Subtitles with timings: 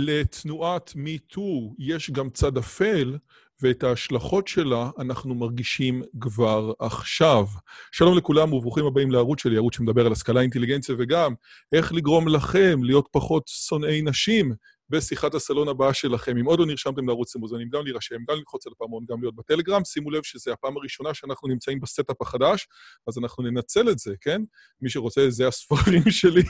[0.00, 3.16] לתנועת MeToo יש גם צד אפל,
[3.62, 7.44] ואת ההשלכות שלה אנחנו מרגישים כבר עכשיו.
[7.92, 11.34] שלום לכולם וברוכים הבאים לערוץ שלי, ערוץ שמדבר על השכלה, אינטליגנציה וגם
[11.72, 14.54] איך לגרום לכם להיות פחות שונאי נשים
[14.90, 16.36] בשיחת הסלון הבאה שלכם.
[16.36, 19.84] אם עוד לא נרשמתם לערוץ, מוזמנים גם להירשם, גם ללחוץ על הפעמון, גם להיות בטלגרם.
[19.84, 22.68] שימו לב שזו הפעם הראשונה שאנחנו נמצאים ב setup החדש,
[23.08, 24.42] אז אנחנו ננצל את זה, כן?
[24.80, 26.42] מי שרוצה, זה הספרים שלי,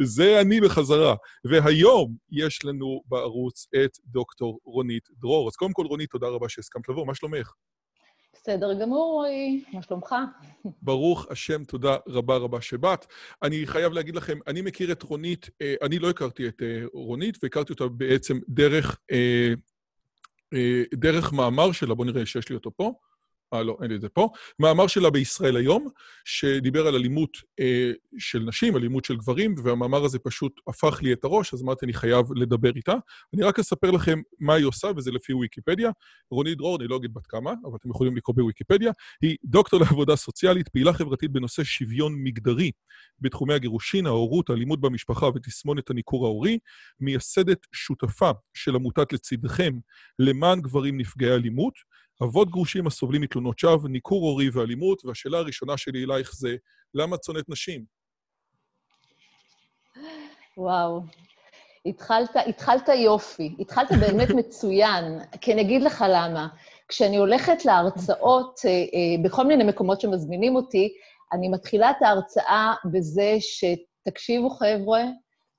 [0.00, 1.14] וזה אני בחזרה.
[1.44, 5.48] והיום יש לנו בערוץ את דוקטור רונית דרור.
[5.48, 7.52] אז קודם כל, רונית, תודה רבה שהסכמת לבוא, מה שלומך?
[8.48, 10.14] בסדר גמור, רועי, מה שלומך?
[10.82, 13.06] ברוך השם, תודה רבה רבה שבאת.
[13.42, 17.38] אני חייב להגיד לכם, אני מכיר את רונית, אה, אני לא הכרתי את אה, רונית,
[17.42, 19.54] והכרתי אותה בעצם דרך, אה,
[20.94, 22.92] דרך מאמר שלה, בואו נראה שיש לי אותו פה.
[23.54, 24.28] אה, לא, אין לי את זה פה.
[24.58, 25.88] מאמר שלה בישראל היום,
[26.24, 31.24] שדיבר על אלימות אה, של נשים, אלימות של גברים, והמאמר הזה פשוט הפך לי את
[31.24, 32.94] הראש, אז אמרתי, אני חייב לדבר איתה.
[33.34, 35.90] אני רק אספר לכם מה היא עושה, וזה לפי ויקיפדיה.
[36.30, 38.92] רונית דרור, אני לא אגיד בת כמה, אבל אתם יכולים לקרוא בוויקיפדיה.
[39.22, 42.70] היא דוקטור לעבודה סוציאלית, פעילה חברתית בנושא שוויון מגדרי
[43.20, 46.58] בתחומי הגירושין, ההורות, האלימות במשפחה ותסמונת הניכור ההורי,
[47.00, 49.78] מייסדת שותפה של עמותת לצידכם
[50.18, 51.74] למען גברים נפגעי אלימות,
[52.22, 56.56] אבות גרושים הסובלים מתלונות שווא, ניכור הורי ואלימות, והשאלה הראשונה שלי אלייך זה,
[56.94, 57.84] למה את שונאת נשים?
[60.56, 61.00] וואו,
[61.86, 65.04] התחלת, התחלת יופי, התחלת באמת מצוין,
[65.40, 66.48] כי אני אגיד לך למה.
[66.88, 70.88] כשאני הולכת להרצאות אה, אה, בכל מיני מקומות שמזמינים אותי,
[71.32, 75.02] אני מתחילה את ההרצאה בזה שתקשיבו, חבר'ה,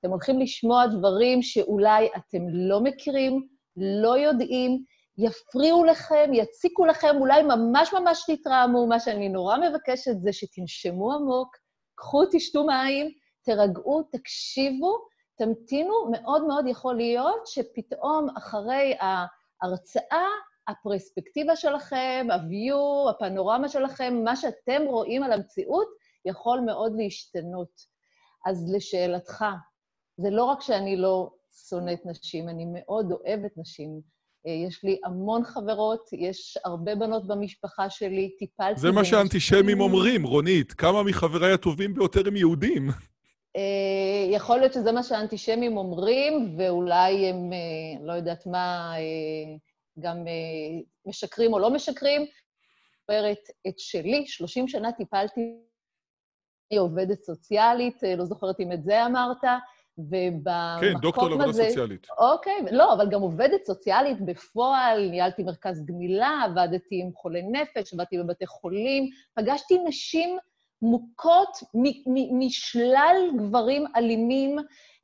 [0.00, 4.84] אתם הולכים לשמוע דברים שאולי אתם לא מכירים, לא יודעים,
[5.22, 8.86] יפריעו לכם, יציקו לכם, אולי ממש ממש תתרעמו.
[8.86, 11.56] מה שאני נורא מבקשת זה שתנשמו עמוק,
[11.94, 13.10] קחו, תשתו מים,
[13.42, 14.98] תירגעו, תקשיבו,
[15.38, 15.94] תמתינו.
[16.12, 20.26] מאוד מאוד יכול להיות שפתאום אחרי ההרצאה,
[20.68, 25.88] הפרספקטיבה שלכם, ה-view, הפנורמה שלכם, מה שאתם רואים על המציאות,
[26.24, 27.70] יכול מאוד להשתנות.
[28.46, 29.44] אז לשאלתך,
[30.16, 31.30] זה לא רק שאני לא
[31.68, 34.19] שונאת נשים, אני מאוד אוהבת נשים.
[34.46, 38.80] אה, יש לי המון חברות, יש הרבה בנות במשפחה שלי, טיפלתי...
[38.80, 40.72] זה מה שאנטישמים אומרים, רונית.
[40.72, 42.88] כמה מחבריי הטובים ביותר הם יהודים?
[43.56, 48.94] אה, יכול להיות שזה מה שהאנטישמים אומרים, ואולי הם, אה, לא יודעת מה,
[50.00, 50.16] גם
[51.06, 52.26] משקרים או לא משקרים.
[53.08, 55.40] אומרת, את שלי, 30 שנה טיפלתי,
[56.70, 59.44] אני עובדת סוציאלית, לא זוכרת אם את זה אמרת,
[60.08, 62.06] ובמקום כן, דוקטור לעבודה סוציאלית.
[62.18, 68.18] אוקיי, לא, אבל גם עובדת סוציאלית בפועל, ניהלתי מרכז גמילה, עבדתי עם חולי נפש, עבדתי
[68.18, 70.38] בבתי חולים, פגשתי נשים
[70.82, 71.58] מוכות
[72.38, 74.58] משלל גברים אלימים,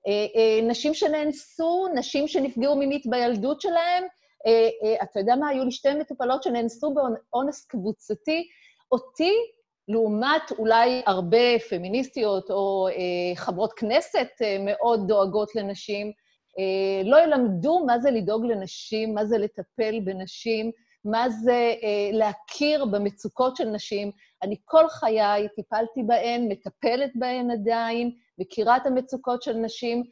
[0.06, 4.04] אה, אה, נשים שנאנסו, נשים שנפגעו מינית בילדות שלהם.
[4.46, 5.48] אה, אתה יודע מה?
[5.48, 8.48] היו לי שתי מטופלות שנאנסו באונס קבוצתי.
[8.92, 9.32] אותי
[9.88, 16.12] לעומת אולי הרבה פמיניסטיות או אה, חברות כנסת אה, מאוד דואגות לנשים,
[16.58, 20.70] אה, לא ילמדו מה זה לדאוג לנשים, מה זה לטפל בנשים,
[21.04, 21.74] מה זה
[22.12, 24.10] להכיר במצוקות של נשים.
[24.42, 30.04] אני כל חיי טיפלתי בהן, מטפלת בהן עדיין, מכירה את המצוקות של נשים,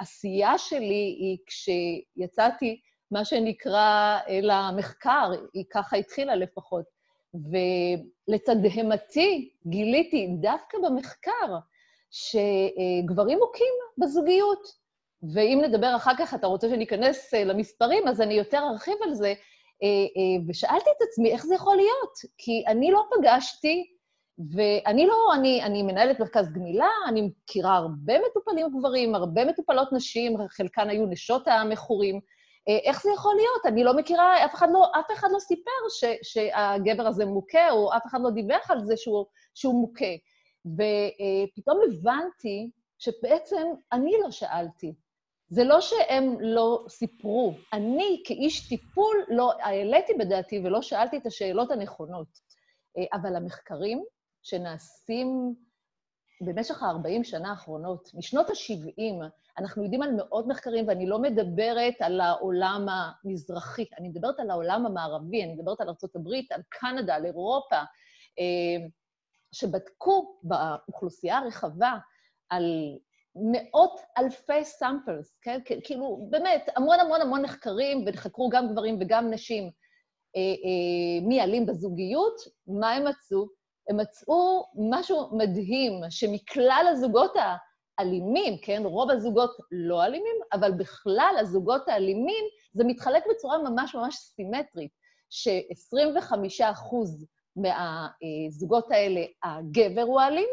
[0.00, 2.80] והעשייה שלי היא כשיצאתי,
[3.10, 6.99] מה שנקרא, למחקר, היא ככה התחילה לפחות.
[7.34, 11.58] ולתדהמתי גיליתי דווקא במחקר
[12.10, 14.80] שגברים מוכים בזוגיות.
[15.34, 19.34] ואם נדבר אחר כך, אתה רוצה שניכנס אה, למספרים, אז אני יותר ארחיב על זה.
[19.82, 22.12] אה, אה, ושאלתי את עצמי, איך זה יכול להיות?
[22.38, 23.86] כי אני לא פגשתי,
[24.54, 30.36] ואני לא, אני, אני מנהלת מרכז גמילה, אני מכירה הרבה מטופלים גברים, הרבה מטופלות נשים,
[30.48, 32.20] חלקן היו נשות המכורים,
[32.66, 33.66] איך זה יכול להיות?
[33.66, 37.96] אני לא מכירה, אף אחד לא, אף אחד לא סיפר ש, שהגבר הזה מוכה, או
[37.96, 40.14] אף אחד לא דיווח על זה שהוא, שהוא מוכה.
[40.66, 44.94] ופתאום הבנתי שבעצם אני לא שאלתי.
[45.48, 47.54] זה לא שהם לא סיפרו.
[47.72, 52.28] אני, כאיש טיפול, לא העליתי בדעתי ולא שאלתי את השאלות הנכונות.
[52.98, 54.04] אה, אבל המחקרים
[54.42, 55.54] שנעשים
[56.40, 59.24] במשך ה-40 שנה האחרונות, משנות ה-70,
[59.58, 64.86] אנחנו יודעים על מאות מחקרים, ואני לא מדברת על העולם המזרחי, אני מדברת על העולם
[64.86, 67.76] המערבי, אני מדברת על ארה"ב, על קנדה, על אירופה,
[68.38, 68.86] אה,
[69.52, 71.94] שבדקו באוכלוסייה הרחבה
[72.50, 72.64] על
[73.52, 75.60] מאות אלפי סאמפלס, כן?
[75.84, 79.70] כאילו, באמת, המון המון המון מחקרים, וחקרו גם גברים וגם נשים,
[80.36, 82.36] אה, אה, מי אלים בזוגיות,
[82.66, 83.46] מה הם מצאו?
[83.88, 87.32] הם מצאו משהו מדהים, שמכלל הזוגות
[88.00, 94.16] האלימים, כן, רוב הזוגות לא אלימים, אבל בכלל הזוגות האלימים, זה מתחלק בצורה ממש ממש
[94.16, 94.90] סימטרית,
[95.30, 96.64] ש-25%
[97.56, 100.48] מהזוגות האלה, הגבר הוא אלים,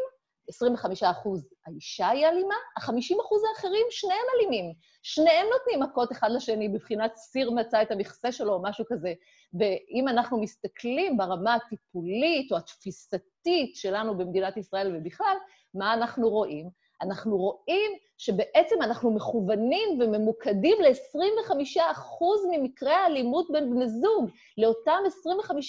[0.48, 4.72] 25 אחוז האישה היא אלימה, ה-50 אחוז האחרים, שניהם אלימים.
[5.02, 9.12] שניהם נותנים מכות אחד לשני, בבחינת סיר מצא את המכסה שלו או משהו כזה.
[9.58, 15.36] ואם אנחנו מסתכלים ברמה הטיפולית או התפיסתית שלנו במדינת ישראל ובכלל,
[15.74, 16.70] מה אנחנו רואים?
[17.02, 24.98] אנחנו רואים שבעצם אנחנו מכוונים וממוקדים ל-25% ממקרי האלימות בין בני זוג, לאותם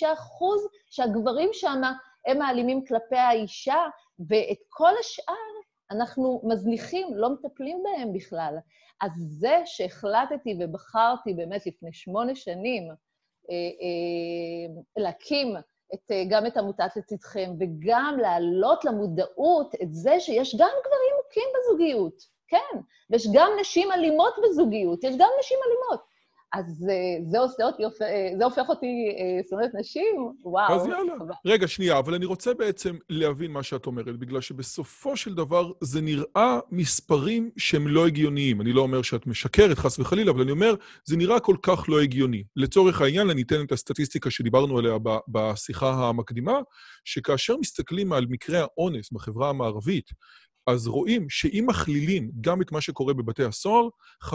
[0.01, 0.03] 25%
[0.89, 1.81] שהגברים שם
[2.27, 3.85] הם האלימים כלפי האישה,
[4.19, 5.33] ואת כל השאר
[5.91, 8.57] אנחנו מזניחים, לא מטפלים בהם בכלל.
[9.01, 12.91] אז זה שהחלטתי ובחרתי באמת לפני שמונה שנים
[13.49, 15.55] אה, אה, להקים
[15.93, 21.49] את, אה, גם את עמותת לצדכם, וגם להעלות למודעות את זה שיש גם גברים מוכים
[21.55, 22.13] בזוגיות,
[22.47, 22.79] כן,
[23.09, 26.09] ויש גם נשים אלימות בזוגיות, יש גם נשים אלימות.
[26.53, 30.31] אז אה, זה עושה אותי, אה, זה הופך אותי אה, שונאת נשים?
[30.43, 30.75] וואו.
[30.75, 31.13] אז יאללה.
[31.45, 36.01] רגע, שנייה, אבל אני רוצה בעצם להבין מה שאת אומרת, בגלל שבסופו של דבר זה
[36.01, 38.61] נראה מספרים שהם לא הגיוניים.
[38.61, 42.01] אני לא אומר שאת משקרת, חס וחלילה, אבל אני אומר, זה נראה כל כך לא
[42.01, 42.43] הגיוני.
[42.55, 44.97] לצורך העניין, אני אתן את הסטטיסטיקה שדיברנו עליה
[45.27, 46.59] בשיחה המקדימה,
[47.05, 50.09] שכאשר מסתכלים על מקרי האונס בחברה המערבית,
[50.69, 53.87] אז רואים שאם מכלילים גם את מה שקורה בבתי הסוהר,
[54.23, 54.29] 50%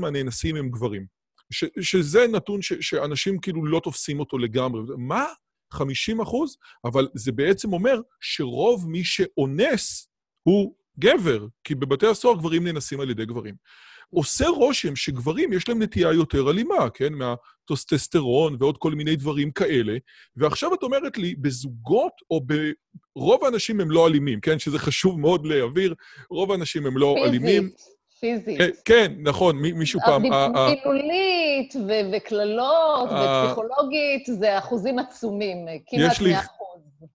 [0.00, 1.06] מהנאנסים הם גברים.
[1.52, 4.82] ש, שזה נתון ש, שאנשים כאילו לא תופסים אותו לגמרי.
[4.98, 5.24] מה?
[5.72, 6.56] 50 אחוז?
[6.84, 10.08] אבל זה בעצם אומר שרוב מי שאונס
[10.42, 13.54] הוא גבר, כי בבתי הסוהר גברים נאנסים על ידי גברים.
[14.14, 17.12] עושה רושם שגברים יש להם נטייה יותר אלימה, כן?
[17.12, 19.92] מהטוסטסטרון ועוד כל מיני דברים כאלה,
[20.36, 22.54] ועכשיו את אומרת לי, בזוגות או ב...
[23.16, 24.58] רוב האנשים הם לא אלימים, כן?
[24.58, 25.94] שזה חשוב מאוד להעביר,
[26.30, 27.30] רוב האנשים הם לא פיזית.
[27.30, 27.70] אלימים.
[28.20, 28.58] פיזית.
[28.58, 30.22] כן, כן, נכון, מישהו פעם...
[30.22, 31.74] מילולית
[32.12, 36.59] וקללות ופסיכולוגית, זה אחוזים עצומים, כמעט 100 אחוז.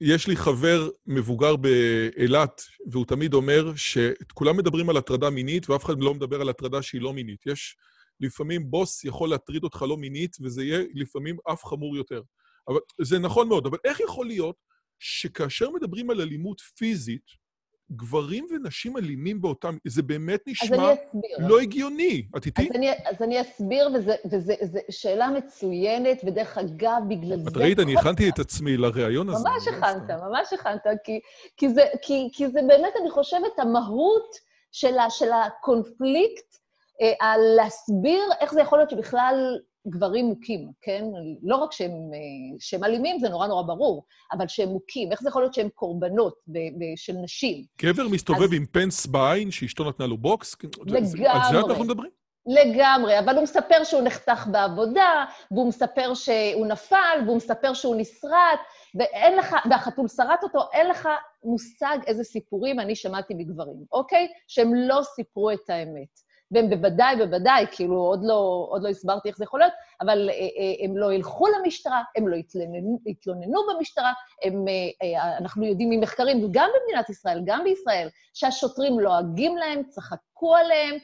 [0.02, 2.62] יש לי חבר מבוגר באילת,
[2.92, 7.02] והוא תמיד אומר שכולם מדברים על הטרדה מינית, ואף אחד לא מדבר על הטרדה שהיא
[7.02, 7.46] לא מינית.
[7.46, 7.76] יש
[8.20, 12.22] לפעמים בוס יכול להטריד אותך לא מינית, וזה יהיה לפעמים אף חמור יותר.
[12.68, 14.56] אבל זה נכון מאוד, אבל איך יכול להיות
[15.00, 17.45] שכאשר מדברים על אלימות פיזית,
[17.92, 19.78] גברים ונשים אלימים באותם...
[19.88, 20.94] זה באמת נשמע
[21.38, 22.26] לא הגיוני.
[22.38, 22.62] את איתי?
[22.62, 24.54] אז אני, אז אני אסביר, וזו
[24.90, 27.50] שאלה מצוינת, ודרך אגב, בגלל זה...
[27.50, 29.50] את ראית, אני הכנתי את עצמי לראיון הזה.
[29.50, 31.20] ממש הכנת, ממש הכנת, כי,
[31.58, 34.36] כי, זה, כי, כי זה באמת, אני חושבת, המהות
[34.72, 36.58] של, ה, של הקונפליקט,
[37.02, 41.06] אה, על להסביר איך זה יכול להיות שבכלל גברים מוכים, כן?
[41.44, 45.12] לא רק שהם, אה, שהם אלימים, זה נורא נורא ברור, אבל שהם מוכים.
[45.12, 47.64] איך זה יכול להיות שהם קורבנות ב, ב, של נשים?
[47.82, 48.54] גבר מסתובב אז...
[48.54, 50.56] עם פנס בעין, שאשתו נתנה לו בוקס?
[50.86, 51.28] לגמרי.
[51.28, 52.12] על זה אנחנו מדברים?
[52.46, 58.60] לגמרי, אבל הוא מספר שהוא נחתך בעבודה, והוא מספר שהוא נפל, והוא מספר שהוא נשרט,
[59.00, 61.10] ואין לך, והחתול שרט אותו, אין לך
[61.44, 64.28] מושג איזה סיפורים אני שמעתי מגברים, אוקיי?
[64.48, 66.25] שהם לא סיפרו את האמת.
[66.52, 70.36] והם בוודאי, בוודאי, כאילו, עוד לא, עוד לא הסברתי איך זה יכול להיות, אבל אה,
[70.36, 76.48] אה, הם לא ילכו למשטרה, הם לא יתלוננו, יתלוננו במשטרה, הם, אה, אנחנו יודעים ממחקרים,
[76.52, 80.96] גם במדינת ישראל, גם בישראל, שהשוטרים לועגים להם, צחקו עליהם,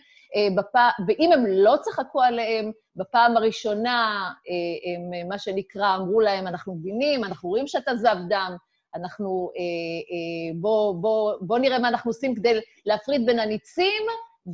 [0.55, 0.75] בפ...
[1.07, 4.29] ואם הם לא צחקו עליהם, בפעם הראשונה
[4.85, 8.55] הם, מה שנקרא, אמרו להם, אנחנו מבינים, אנחנו רואים שאתה זב דם,
[8.95, 9.51] אנחנו,
[10.55, 14.03] בוא, בוא, בוא נראה מה אנחנו עושים כדי להפריד בין הניצים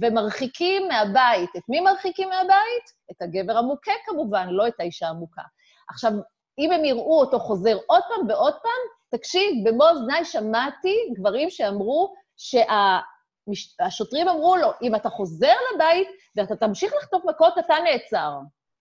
[0.01, 1.49] ומרחיקים מהבית.
[1.57, 2.85] את מי מרחיקים מהבית?
[3.11, 5.41] את הגבר המוכה כמובן, לא את האישה המוכה.
[5.89, 6.11] עכשיו,
[6.59, 12.13] אם הם יראו אותו חוזר עוד פעם ועוד פעם, תקשיב, במו אוזניי שמעתי גברים שאמרו
[12.37, 18.31] שהשוטרים אמרו לו, אם אתה חוזר לבית ואתה תמשיך לחטוף מכות, אתה נעצר.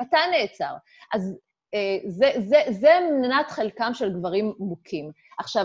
[0.02, 0.74] אתה נעצר.
[1.14, 1.36] אז
[1.74, 5.10] אה, זה, זה, זה מנת חלקם של גברים מוכים.
[5.38, 5.64] עכשיו,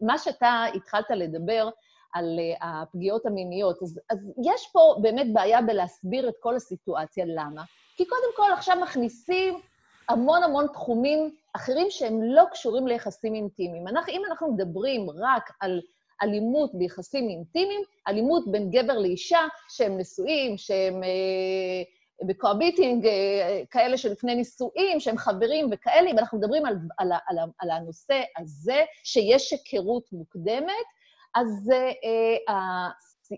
[0.00, 1.68] מה שאתה התחלת לדבר,
[2.12, 3.82] על הפגיעות המיניות.
[3.82, 7.24] אז, אז יש פה באמת בעיה בלהסביר את כל הסיטואציה.
[7.28, 7.62] למה?
[7.96, 9.60] כי קודם כל עכשיו מכניסים
[10.08, 13.88] המון המון תחומים אחרים שהם לא קשורים ליחסים אינטימיים.
[13.88, 15.80] אנחנו, אם אנחנו מדברים רק על
[16.22, 21.82] אלימות ביחסים אינטימיים, אלימות בין גבר לאישה, שהם נשואים, שהם אה,
[22.26, 27.38] ב cohabiting, אה, כאלה שלפני נישואים, שהם חברים וכאלה, אם אנחנו מדברים על, על, על,
[27.58, 30.86] על הנושא הזה, שיש היכרות מוקדמת,
[31.34, 31.72] אז
[32.04, 32.88] אה,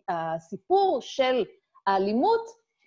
[0.08, 1.44] הסיפור של
[1.86, 2.40] האלימות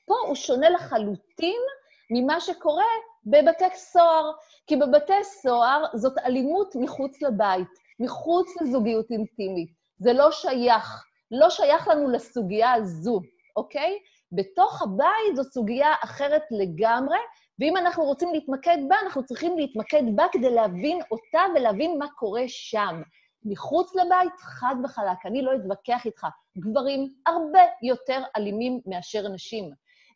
[0.06, 1.62] פה הוא שונה לחלוטין
[2.10, 2.84] ממה שקורה
[3.26, 4.32] בבתי סוהר,
[4.68, 7.68] כי בבתי סוהר זאת אלימות מחוץ לבית,
[8.00, 9.70] מחוץ לזוגיות אינטימית.
[10.00, 13.22] זה לא שייך, לא שייך לנו לסוגיה הזו,
[13.56, 14.00] אוקיי?
[14.32, 17.18] בתוך הבית זו סוגיה אחרת לגמרי,
[17.60, 22.44] ואם אנחנו רוצים להתמקד בה, אנחנו צריכים להתמקד בה כדי להבין אותה ולהבין מה קורה
[22.48, 23.02] שם.
[23.50, 26.28] מחוץ לבית, חד וחלק, אני לא אתווכח איתך.
[26.58, 29.72] גברים הרבה יותר אלימים מאשר נשים.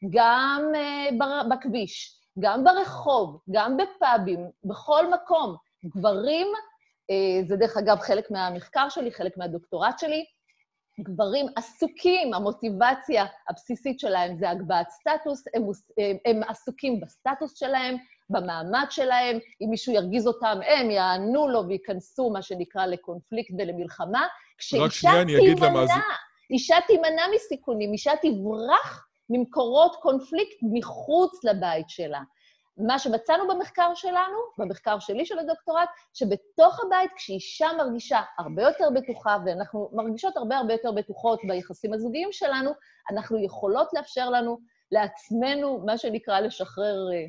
[0.10, 5.56] גם uh, בכביש, גם ברחוב, גם בפאבים, בכל מקום.
[5.86, 10.26] גברים, uh, זה דרך אגב חלק מהמחקר שלי, חלק מהדוקטורט שלי,
[11.00, 15.64] גברים עסוקים, המוטיבציה הבסיסית שלהם זה הגבהת סטטוס, הם,
[16.26, 17.98] הם עסוקים בסטטוס שלהם,
[18.32, 24.28] במעמד שלהם, אם מישהו ירגיז אותם, הם יענו לו וייכנסו, מה שנקרא, לקונפליקט ולמלחמה.
[24.80, 26.02] רק שנייה, אני אגיד למאזין...
[26.52, 32.22] אישה תימנע מסיכונים, אישה תברח ממקורות קונפליקט מחוץ לבית שלה.
[32.78, 39.38] מה שמצאנו במחקר שלנו, במחקר שלי של הדוקטורט, שבתוך הבית, כשאישה מרגישה הרבה יותר בטוחה,
[39.46, 42.72] ואנחנו מרגישות הרבה הרבה יותר בטוחות ביחסים הזוגיים שלנו,
[43.12, 44.58] אנחנו יכולות לאפשר לנו,
[44.92, 47.26] לעצמנו, מה שנקרא, לשחרר אה,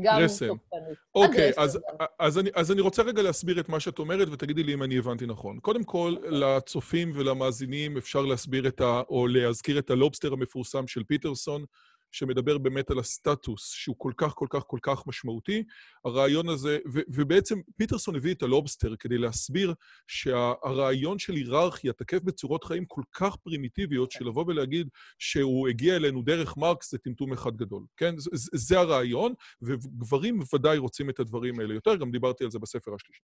[0.00, 0.96] גם תוקפנות.
[1.14, 1.78] אוקיי, אז,
[2.18, 4.98] אז, אני, אז אני רוצה רגע להסביר את מה שאת אומרת, ותגידי לי אם אני
[4.98, 5.58] הבנתי נכון.
[5.60, 9.02] קודם כל, לצופים ולמאזינים אפשר להסביר את ה...
[9.08, 11.64] או להזכיר את הלובסטר המפורסם של פיטרסון,
[12.12, 15.64] שמדבר באמת על הסטטוס, שהוא כל כך, כל כך, כל כך משמעותי.
[16.04, 19.74] הרעיון הזה, ו, ובעצם פיטרסון הביא את הלובסטר כדי להסביר
[20.06, 24.88] שהרעיון של היררכיה תקף בצורות חיים כל כך פרימיטיביות, שלבוא ולהגיד
[25.18, 28.14] שהוא הגיע אלינו דרך מרקס זה טמטום אחד גדול, כן?
[28.18, 32.94] זה, זה הרעיון, וגברים ודאי רוצים את הדברים האלה יותר, גם דיברתי על זה בספר
[32.94, 33.22] השלישי.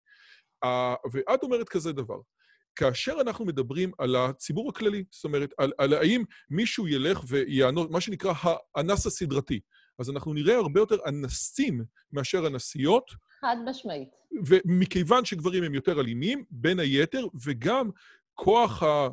[1.13, 2.19] ואת אומרת כזה דבר,
[2.79, 8.01] כאשר אנחנו מדברים על הציבור הכללי, זאת אומרת, על, על האם מישהו ילך ויענות, מה
[8.01, 8.33] שנקרא
[8.77, 9.61] האנס הסדרתי,
[9.99, 13.11] אז אנחנו נראה הרבה יותר אנסים מאשר אנסיות.
[13.41, 14.09] חד משמעית.
[14.47, 17.91] ומכיוון שגברים הם יותר אלימים, בין היתר, וגם
[18.35, 19.09] כוח ה...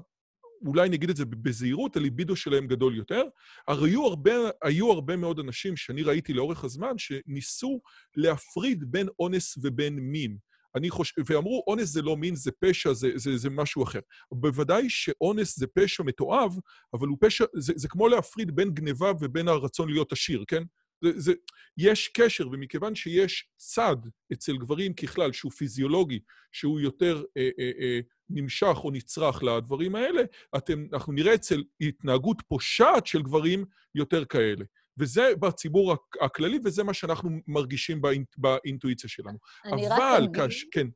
[0.65, 3.23] אולי נגיד את זה בזהירות, הליבידו שלהם גדול יותר.
[3.67, 4.31] הרי היו הרבה,
[4.63, 7.81] היו הרבה מאוד אנשים שאני ראיתי לאורך הזמן שניסו
[8.15, 10.37] להפריד בין אונס ובין מין.
[10.75, 13.99] אני חושב, ואמרו, אונס זה לא מין, זה פשע, זה, זה, זה משהו אחר.
[14.31, 16.59] בוודאי שאונס זה פשע מתועב,
[16.93, 20.63] אבל הוא פשע, זה, זה כמו להפריד בין גניבה ובין הרצון להיות עשיר, כן?
[21.03, 21.33] זה, זה,
[21.77, 23.95] יש קשר, ומכיוון שיש צד
[24.33, 26.19] אצל גברים ככלל, שהוא פיזיולוגי,
[26.51, 30.21] שהוא יותר אה, אה, אה, נמשך או נצרך לדברים האלה,
[30.57, 33.65] אתם, אנחנו נראה אצל התנהגות פושעת של גברים
[33.95, 34.65] יותר כאלה.
[34.99, 39.37] וזה בציבור הכללי, וזה מה שאנחנו מרגישים באינט, באינטואיציה שלנו.
[39.65, 40.63] אבל, כש...
[40.63, 40.87] כן.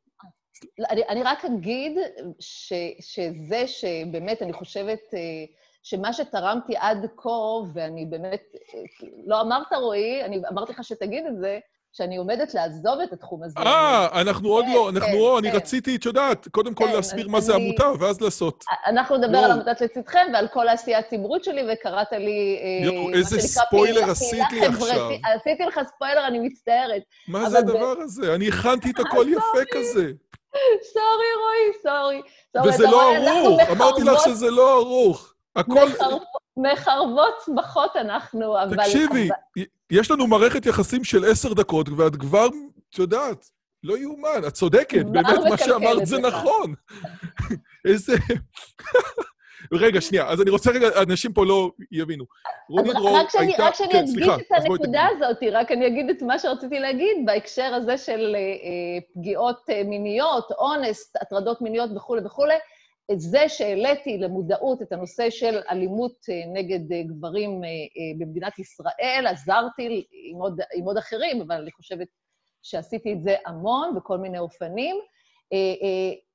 [0.90, 1.98] אני, אני רק אגיד
[2.40, 5.20] ש, שזה שבאמת, אני חושבת אה,
[5.84, 7.30] שמה שתרמתי עד כה,
[7.74, 11.60] ואני באמת, אה, לא אמרת, רועי, אני אמרתי לך שתגיד את זה,
[11.94, 13.60] שאני עומדת לעזוב את התחום הזה.
[13.60, 17.56] אה, אנחנו עוד לא, אנחנו עוד, אני רציתי, את יודעת, קודם כל להסביר מה זה
[17.56, 18.64] עמותה, ואז לעשות.
[18.86, 22.60] אנחנו נדבר על עמותת לצדכם ועל כל העשייה הציבורית שלי, וקראת לי...
[22.84, 25.10] יואו, איזה ספוילר עשית לי עכשיו.
[25.36, 27.02] עשיתי לך ספוילר, אני מצטערת.
[27.28, 28.36] מה זה הדבר הזה?
[28.36, 30.12] אני הכנתי את הכול יפה כזה.
[30.94, 32.22] סורי, רועי, סורי.
[32.66, 35.34] וזה לא ערוך, אמרתי לך שזה לא ערוך.
[35.56, 35.88] הכל...
[36.58, 38.78] מחרבות צמחות אנחנו, אבל...
[38.78, 39.30] תקשיבי,
[39.92, 42.48] יש לנו מערכת יחסים של עשר דקות, ואת כבר,
[42.90, 43.46] את יודעת,
[43.84, 46.74] לא יאומן, את צודקת, באמת מה שאמרת זה נכון.
[47.86, 48.14] איזה...
[49.74, 52.26] רגע, שנייה, אז אני רוצה רגע, אנשים פה לא יבינו.
[52.70, 53.64] רונית דרור הייתה...
[53.64, 57.74] רק שאני כן, אדגיש את הנקודה הזאת, רק אני אגיד את מה שרציתי להגיד בהקשר
[57.74, 62.56] הזה של אה, פגיעות אה, מיניות, אונס, הטרדות מיניות וכולי וכולי.
[63.12, 67.70] את זה שהעליתי למודעות את הנושא של אלימות אה, נגד אה, גברים אה,
[68.20, 72.08] במדינת ישראל, עזרתי עם עוד, עם עוד אחרים, אבל אני חושבת
[72.64, 74.96] שעשיתי את זה המון בכל מיני אופנים.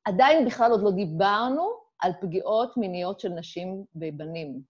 [0.05, 4.61] עדיין בכלל עוד לא דיברנו על פגיעות מיניות של נשים ובנים.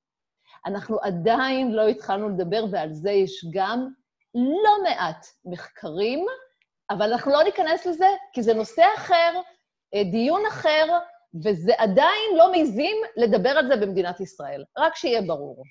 [0.66, 3.88] אנחנו עדיין לא התחלנו לדבר, ועל זה יש גם
[4.34, 6.26] לא מעט מחקרים,
[6.90, 9.40] אבל אנחנו לא ניכנס לזה, כי זה נושא אחר,
[10.10, 10.98] דיון אחר,
[11.44, 15.62] וזה עדיין לא מעיזים לדבר על זה במדינת ישראל, רק שיהיה ברור.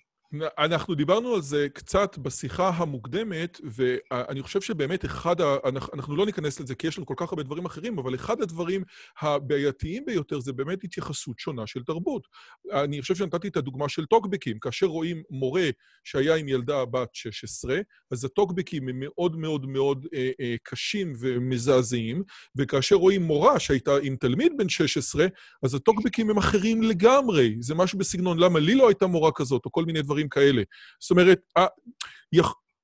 [0.42, 5.56] אנחנו דיברנו על זה קצת בשיחה המוקדמת, ואני חושב שבאמת אחד ה...
[5.94, 8.84] אנחנו לא ניכנס לזה כי יש לנו כל כך הרבה דברים אחרים, אבל אחד הדברים
[9.22, 12.28] הבעייתיים ביותר זה באמת התייחסות שונה של תרבות.
[12.72, 14.60] אני חושב שנתתי את הדוגמה של טוקבקים.
[14.60, 15.70] כאשר רואים מורה
[16.04, 17.78] שהיה עם ילדה בת 16,
[18.12, 22.24] אז הטוקבקים הם מאוד מאוד מאוד אה, אה, קשים ומזעזעים,
[22.56, 25.28] וכאשר רואים מורה שהייתה עם תלמיד בן 16,
[25.64, 27.56] אז הטוקבקים הם אחרים לגמרי.
[27.60, 30.62] זה משהו בסגנון, למה לי לא הייתה מורה כזאת, או כל מיני דברים כאלה.
[31.00, 31.42] זאת אומרת,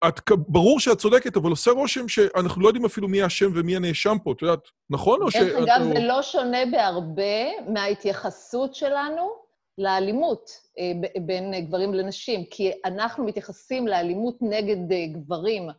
[0.08, 4.18] את, ברור שאת צודקת, אבל עושה רושם שאנחנו לא יודעים אפילו מי האשם ומי הנאשם
[4.24, 5.20] פה, את יודעת, נכון?
[5.20, 9.30] דרך אגב, זה לא שונה בהרבה מההתייחסות שלנו
[9.78, 10.92] לאלימות אה,
[11.22, 15.70] בין גברים לנשים, כי אנחנו מתייחסים לאלימות נגד אה, גברים,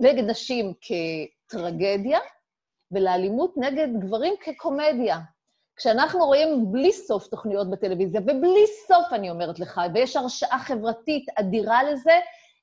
[0.00, 2.18] נגד נשים כטרגדיה,
[2.92, 5.18] ולאלימות נגד גברים כקומדיה.
[5.80, 11.82] כשאנחנו רואים בלי סוף תוכניות בטלוויזיה, ובלי סוף, אני אומרת לך, ויש הרשאה חברתית אדירה
[11.82, 12.12] לזה,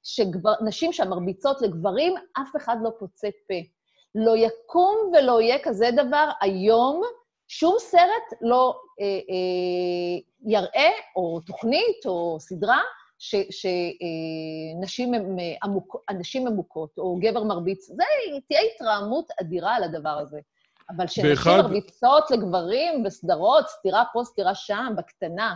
[0.04, 3.54] שנשים שם מרביצות לגברים, אף אחד לא פוצה פה.
[4.16, 7.02] לא יקום ולא יהיה כזה דבר היום,
[7.48, 12.82] שום סרט לא אה, אה, יראה, או תוכנית, או סדרה,
[14.80, 15.20] שנשים אה,
[16.52, 17.88] ממוקות, או גבר מרביץ.
[17.88, 18.04] זה
[18.48, 20.40] תהיה התרעמות אדירה על הדבר הזה.
[20.90, 21.52] אבל שנשים באחד...
[21.58, 25.56] מרביצות לגברים בסדרות, סתירה פה, סתירה שם, בקטנה.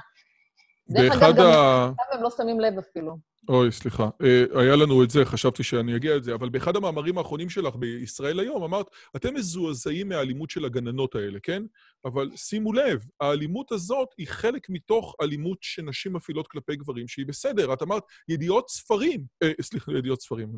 [0.90, 1.92] דרך אגב, גם ה...
[2.12, 3.31] הם לא שמים לב אפילו.
[3.52, 4.10] אוי, סליחה.
[4.24, 8.40] Uh, היה לנו את זה, חשבתי שאני אגיע לזה, אבל באחד המאמרים האחרונים שלך בישראל
[8.40, 11.64] היום אמרת, אתם מזועזעים מהאלימות של הגננות האלה, כן?
[12.06, 17.74] אבל שימו לב, האלימות הזאת היא חלק מתוך אלימות שנשים מפעילות כלפי גברים, שהיא בסדר.
[17.74, 20.50] את אמרת, ידיעות ספרים, אה, סליחה, ידיעות ספרים,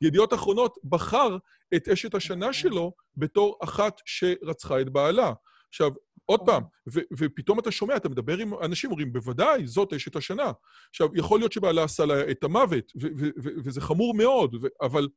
[0.00, 1.36] ידיעות אחרונות, בחר
[1.74, 5.32] את אשת השנה שלו בתור אחת שרצחה את בעלה.
[5.68, 5.90] עכשיו,
[6.30, 10.52] עוד פעם, ו- ופתאום אתה שומע, אתה מדבר עם אנשים, אומרים, בוודאי, זאת אשת השנה.
[10.90, 14.68] עכשיו, יכול להיות שבעלה עשה לה את המוות, ו- ו- ו- וזה חמור מאוד, ו-
[14.82, 15.08] אבל...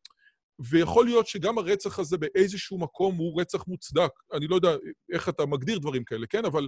[0.69, 4.09] ויכול להיות שגם הרצח הזה באיזשהו מקום הוא רצח מוצדק.
[4.33, 4.75] אני לא יודע
[5.13, 6.45] איך אתה מגדיר דברים כאלה, כן?
[6.45, 6.67] אבל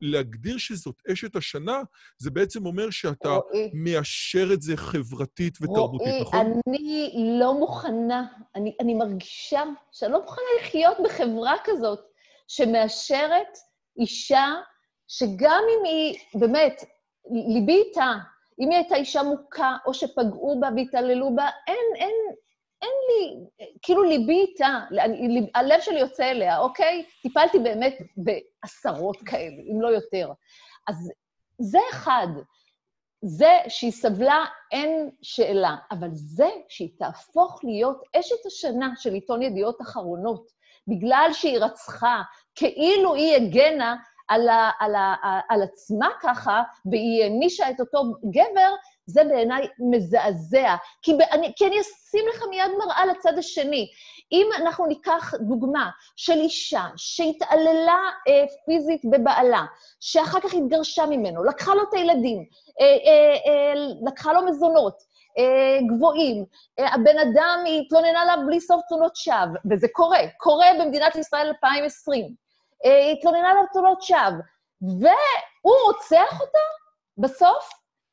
[0.00, 1.82] להגדיר שזאת אשת השנה,
[2.18, 3.70] זה בעצם אומר שאתה רואי.
[3.74, 6.60] מאשר את זה חברתית ותרבותית, רואי, נכון?
[6.68, 12.00] אני לא מוכנה, אני, אני מרגישה שאני לא מוכנה לחיות בחברה כזאת
[12.48, 13.58] שמאשרת
[13.98, 14.54] אישה
[15.08, 16.84] שגם אם היא, באמת,
[17.30, 18.12] ליבי איתה,
[18.60, 22.14] אם היא הייתה אישה מוכה, או שפגעו בה והתעללו בה, אין, אין,
[22.82, 23.46] אין לי,
[23.82, 24.80] כאילו ליבי איתה,
[25.54, 27.04] הלב שלי יוצא אליה, אוקיי?
[27.22, 30.32] טיפלתי באמת בעשרות כאלה, אם לא יותר.
[30.88, 31.12] אז
[31.58, 32.26] זה אחד.
[33.22, 39.82] זה שהיא סבלה, אין שאלה, אבל זה שהיא תהפוך להיות אשת השנה של עיתון ידיעות
[39.82, 40.46] אחרונות,
[40.88, 42.22] בגלל שהיא רצחה,
[42.56, 43.96] כאילו היא הגנה
[44.28, 45.14] על, ה, על, ה,
[45.48, 48.74] על עצמה ככה, והיא הענישה את אותו גבר,
[49.06, 50.76] זה בעיניי מזעזע.
[51.02, 53.86] כי, אני, כי אני אשים לך מיד מראה לצד השני.
[54.32, 59.62] אם אנחנו ניקח דוגמה של אישה שהתעללה אה, פיזית בבעלה,
[60.00, 62.44] שאחר כך התגרשה ממנו, לקחה לו את הילדים,
[62.80, 63.74] אה, אה, אה,
[64.06, 64.94] לקחה לו מזונות,
[65.38, 66.44] אה, גבוהים,
[66.78, 72.45] אה, הבן אדם התלוננה עליו בלי סוף תלונות שווא, וזה קורה, קורה במדינת ישראל 2020.
[72.86, 74.42] אה, התלוננה עליו תלונות שווא,
[74.82, 76.58] והוא רוצח אותה
[77.18, 77.70] בסוף,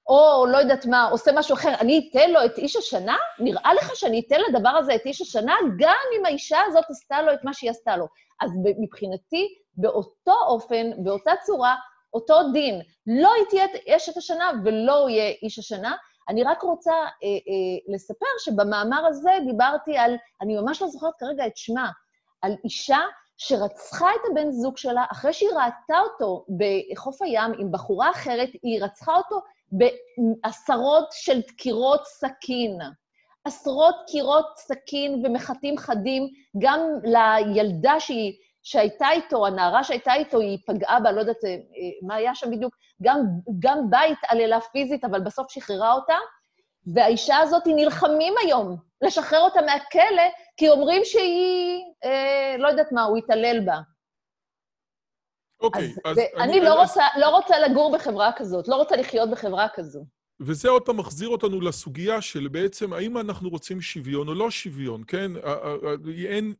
[0.08, 3.16] או לא יודעת מה, עושה משהו אחר, אני אתן לו את איש השנה?
[3.40, 7.34] נראה לך שאני אתן לדבר הזה את איש השנה, גם אם האישה הזאת עשתה לו
[7.34, 8.08] את מה שהיא עשתה לו.
[8.42, 11.76] אז מבחינתי, באותו אופן, באותה צורה,
[12.14, 12.82] אותו דין.
[13.08, 15.96] לא היא תהיה אשת השנה ולא הוא יהיה איש השנה.
[16.30, 21.48] אני רק רוצה אה, אה, לספר שבמאמר הזה דיברתי על, אני ממש לא זוכרת כרגע
[21.48, 21.90] את שמה,
[22.42, 23.00] על אישה
[23.46, 28.84] שרצחה את הבן זוג שלה, אחרי שהיא ראתה אותו בחוף הים עם בחורה אחרת, היא
[28.84, 32.80] רצחה אותו בעשרות של דקירות סכין.
[33.46, 36.28] עשרות דקירות סכין ומחטים חדים,
[36.58, 41.58] גם לילדה שהיא, שהייתה איתו, הנערה שהייתה איתו, היא פגעה בה, לא יודעת אה,
[42.08, 43.20] מה היה שם בדיוק, גם,
[43.60, 46.16] גם בה התעללה פיזית, אבל בסוף שחררה אותה.
[46.88, 50.24] והאישה הזאת, נלחמים היום לשחרר אותה מהכלא,
[50.58, 53.80] כי אומרים שהיא, אה, לא יודעת מה, הוא התעלל בה.
[55.62, 56.18] אוקיי, אז...
[56.18, 56.90] אז אני, אני לא, אז...
[56.90, 60.06] רוצה, לא רוצה לגור בחברה כזאת, לא רוצה לחיות בחברה כזו.
[60.40, 65.04] וזה עוד פעם מחזיר אותנו לסוגיה של בעצם, האם אנחנו רוצים שוויון או לא שוויון,
[65.08, 65.32] כן?
[66.28, 66.54] אין...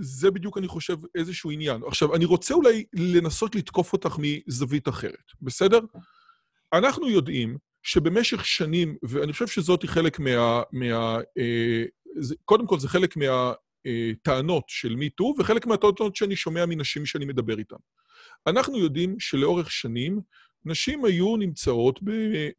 [0.00, 1.80] זה בדיוק, אני חושב, איזשהו עניין.
[1.86, 5.80] עכשיו, אני רוצה אולי לנסות לתקוף אותך מזווית אחרת, בסדר?
[6.72, 10.62] אנחנו יודעים שבמשך שנים, ואני חושב שזאת היא חלק מה...
[10.72, 11.84] מה אה,
[12.20, 13.52] זה, קודם כל, זה חלק מה...
[13.84, 17.76] מהטענות של מיטו, וחלק מהטענות שאני שומע מנשים שאני מדבר איתן.
[18.46, 20.20] אנחנו יודעים שלאורך שנים,
[20.64, 22.10] נשים היו נמצאות ב,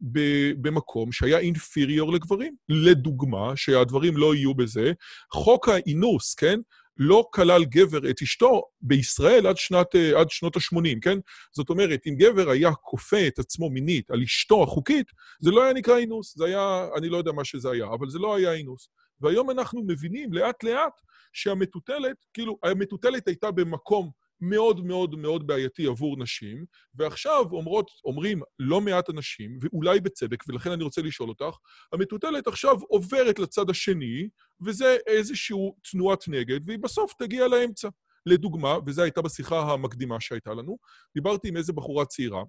[0.01, 0.19] ב,
[0.61, 2.55] במקום שהיה אינפיריור לגברים.
[2.69, 4.91] לדוגמה, שהדברים לא יהיו בזה,
[5.33, 6.59] חוק האינוס, כן?
[6.97, 11.17] לא כלל גבר את אשתו בישראל עד, שנת, עד שנות ה-80, כן?
[11.51, 15.07] זאת אומרת, אם גבר היה כופה את עצמו מינית על אשתו החוקית,
[15.39, 18.19] זה לא היה נקרא אינוס, זה היה, אני לא יודע מה שזה היה, אבל זה
[18.19, 18.89] לא היה אינוס.
[19.21, 21.01] והיום אנחנו מבינים לאט-לאט
[21.33, 26.65] שהמטוטלת, כאילו, המטוטלת הייתה במקום מאוד מאוד מאוד בעייתי עבור נשים,
[26.95, 31.57] ועכשיו אומרות, אומרים לא מעט אנשים, ואולי בצדק, ולכן אני רוצה לשאול אותך,
[31.93, 34.27] המטוטלת עכשיו עוברת לצד השני,
[34.65, 35.57] וזה איזושהי
[35.91, 37.89] תנועת נגד, והיא בסוף תגיע לאמצע.
[38.25, 40.77] לדוגמה, וזו הייתה בשיחה המקדימה שהייתה לנו,
[41.15, 42.43] דיברתי עם איזו בחורה צעירה,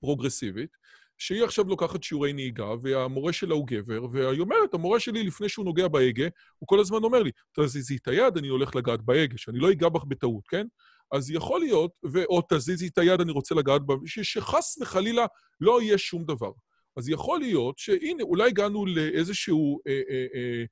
[0.00, 0.70] פרוגרסיבית,
[1.18, 5.64] שהיא עכשיו לוקחת שיעורי נהיגה, והמורה שלה הוא גבר, והיא אומרת, המורה שלי, לפני שהוא
[5.64, 9.58] נוגע בהגה, הוא כל הזמן אומר לי, תזיזי את היד, אני הולך לגעת בהגה, שאני
[9.58, 10.66] לא אגע בך בטעות, כן?
[11.12, 11.90] אז יכול להיות,
[12.28, 15.26] או תזיזי את היד, אני רוצה לגעת בה, שחס וחלילה
[15.60, 16.50] לא יהיה שום דבר.
[16.96, 20.64] אז יכול להיות שהנה, אולי הגענו לאיזשהו אה, אה, אה,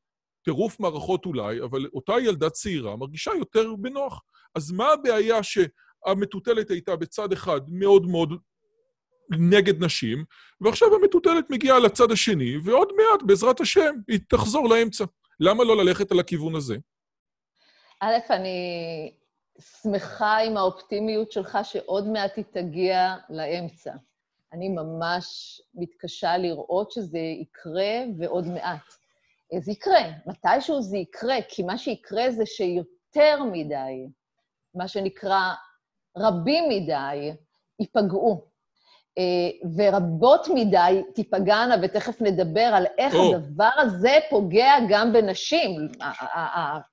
[0.45, 4.23] טירוף מערכות אולי, אבל אותה ילדה צעירה מרגישה יותר בנוח.
[4.55, 8.33] אז מה הבעיה שהמטוטלת הייתה בצד אחד מאוד מאוד
[9.31, 10.25] נגד נשים,
[10.61, 15.05] ועכשיו המטוטלת מגיעה לצד השני, ועוד מעט, בעזרת השם, היא תחזור לאמצע.
[15.41, 16.77] למה לא ללכת על הכיוון הזה?
[18.01, 19.13] א', אני
[19.61, 23.93] שמחה עם האופטימיות שלך שעוד מעט היא תגיע לאמצע.
[24.53, 25.27] אני ממש
[25.75, 28.81] מתקשה לראות שזה יקרה ועוד מעט.
[29.59, 34.07] זה יקרה, מתישהו זה יקרה, כי מה שיקרה זה שיותר מדי,
[34.75, 35.55] מה שנקרא
[36.17, 37.33] רבים מדי,
[37.81, 38.49] ייפגעו.
[39.19, 43.19] אה, ורבות מדי תיפגענה, ותכף נדבר על איך oh.
[43.37, 45.89] הדבר הזה פוגע גם בנשים.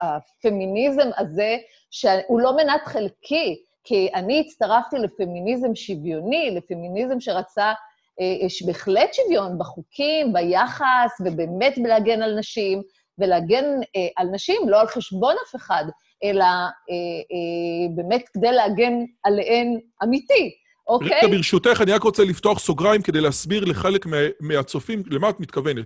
[0.01, 1.57] הפמיניזם הזה,
[1.95, 7.73] שהוא לא מנת חלקי, כי אני הצטרפתי לפמיניזם שוויוני, לפמיניזם שרצה
[8.21, 12.81] אה, בהחלט שוויון בחוקים, ביחס, ובאמת להגן על נשים,
[13.19, 15.83] ולהגן אה, על נשים לא על חשבון אף אחד,
[16.23, 16.45] אלא
[17.95, 20.64] באמת כדי להגן עליהן אמיתי.
[20.87, 21.09] אוקיי?
[21.23, 24.05] רגע, ברשותך, אני רק רוצה לפתוח סוגריים כדי להסביר לחלק
[24.39, 25.85] מהצופים למה את מתכוונת.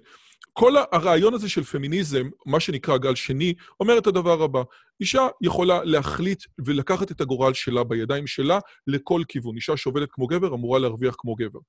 [0.53, 4.61] כל הרעיון הזה של פמיניזם, מה שנקרא גל שני, אומר את הדבר הבא.
[5.01, 9.55] אישה יכולה להחליט ולקחת את הגורל שלה בידיים שלה לכל כיוון.
[9.55, 11.59] אישה שעובדת כמו גבר אמורה להרוויח כמו גבר.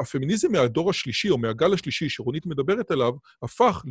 [0.00, 3.12] הפמיניזם מהדור השלישי או מהגל השלישי שרונית מדברת עליו,
[3.42, 3.84] הפך,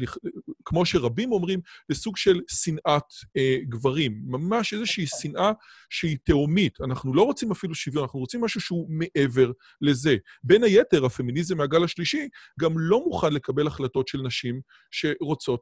[0.70, 3.04] כמו שרבים אומרים, לסוג של שנאת
[3.38, 4.22] אה, גברים.
[4.26, 5.52] ממש איזושהי שנאה
[5.90, 6.82] שהיא תהומית.
[6.82, 9.52] אנחנו לא רוצים אפילו שוויון, אנחנו רוצים משהו שהוא מעבר
[9.82, 10.16] לזה.
[10.44, 12.28] בין היתר, הפמיניזם מהגל השלישי
[12.60, 15.62] גם לא מוכן לקבל החלטות של נשים שרוצות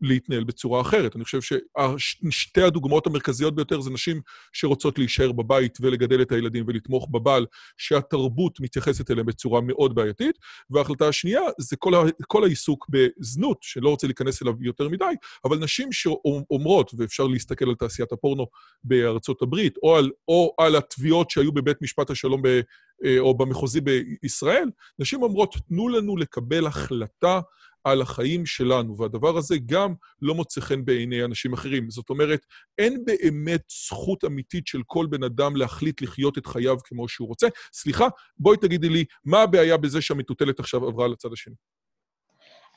[0.00, 1.16] להתנהל בצורה אחרת.
[1.16, 4.20] אני חושב ששתי הדוגמאות המרכזיות ביותר זה נשים
[4.52, 10.38] שרוצות להישאר בבית ולגדל את הילדים ולתמוך בבעל, שהתרבות מתייחסת אליהם בצורה מאוד בעייתית,
[10.70, 15.04] וההחלטה השנייה זה כל, ה, כל העיסוק בזנות, שלא רוצה להיכנס אליו יותר מדי,
[15.44, 18.46] אבל נשים שאומרות, ואפשר להסתכל על תעשיית הפורנו
[18.84, 22.60] בארצות הברית, או על, או על התביעות שהיו בבית משפט השלום ב...
[23.04, 27.40] אה, או במחוזי בישראל, נשים אומרות, תנו לנו לקבל החלטה
[27.84, 31.90] על החיים שלנו, והדבר הזה גם לא מוצא חן בעיני אנשים אחרים.
[31.90, 32.46] זאת אומרת,
[32.78, 37.48] אין באמת זכות אמיתית של כל בן אדם להחליט לחיות את חייו כמו שהוא רוצה.
[37.72, 38.06] סליחה,
[38.38, 41.54] בואי תגידי לי, מה הבעיה בזה שהמטוטלת עכשיו עברה לצד השני?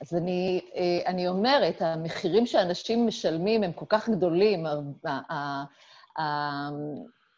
[0.01, 4.65] אז אני, אה, אני אומרת, המחירים שאנשים משלמים הם כל כך גדולים,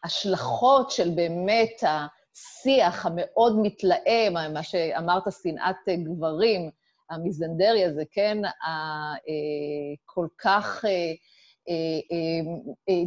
[0.04, 6.70] ההשלכות של באמת השיח המאוד מתלהם, מה שאמרת, שנאת גברים,
[7.10, 9.14] המיזנדרי הזה, כן, אה,
[10.38, 11.14] כך אה, אה,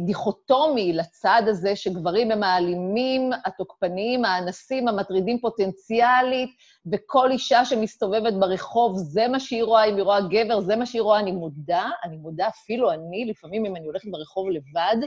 [0.05, 6.49] דיכוטומי לצד הזה שגברים הם האלימים, התוקפניים, האנסים, המטרידים פוטנציאלית,
[6.91, 11.01] וכל אישה שמסתובבת ברחוב, זה מה שהיא רואה, אם היא רואה גבר, זה מה שהיא
[11.01, 11.19] רואה.
[11.19, 14.97] אני מודה, אני מודה, אפילו אני, לפעמים אם אני הולכת ברחוב לבד,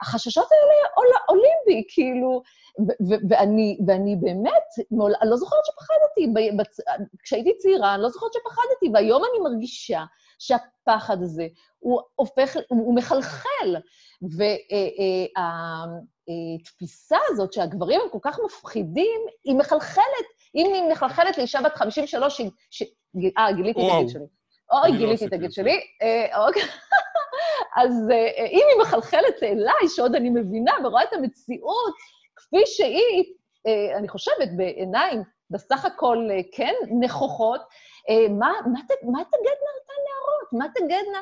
[0.00, 2.42] החששות האלה עולים בי, כאילו,
[3.28, 4.68] ואני, ואני באמת,
[5.22, 6.32] אני לא זוכרת שפחדתי.
[7.22, 10.04] כשהייתי צעירה, אני לא זוכרת שפחדתי, והיום אני מרגישה
[10.38, 11.46] שהפחד הזה,
[11.80, 13.76] הוא הופך, הוא מחלחל.
[16.28, 20.26] והתפיסה הזאת שהגברים הם כל כך מפחידים, היא מחלחלת.
[20.54, 22.40] אם היא מחלחלת לאישה בת 53,
[22.70, 22.82] ש...
[23.38, 24.24] אה, גיליתי את הגיל שלי.
[24.72, 25.80] אוי, לא גיליתי את הגיל שלי.
[26.02, 26.62] אה, אוקיי.
[27.82, 31.94] אז אה, אם היא מחלחלת אליי, שעוד אני מבינה ורואה את המציאות
[32.36, 33.24] כפי שהיא,
[33.66, 37.60] אה, אני חושבת, בעיניים בסך הכל כן נכוחות,
[38.30, 39.89] מה, מה, מה תגדנה?
[40.52, 41.20] מה תגדנה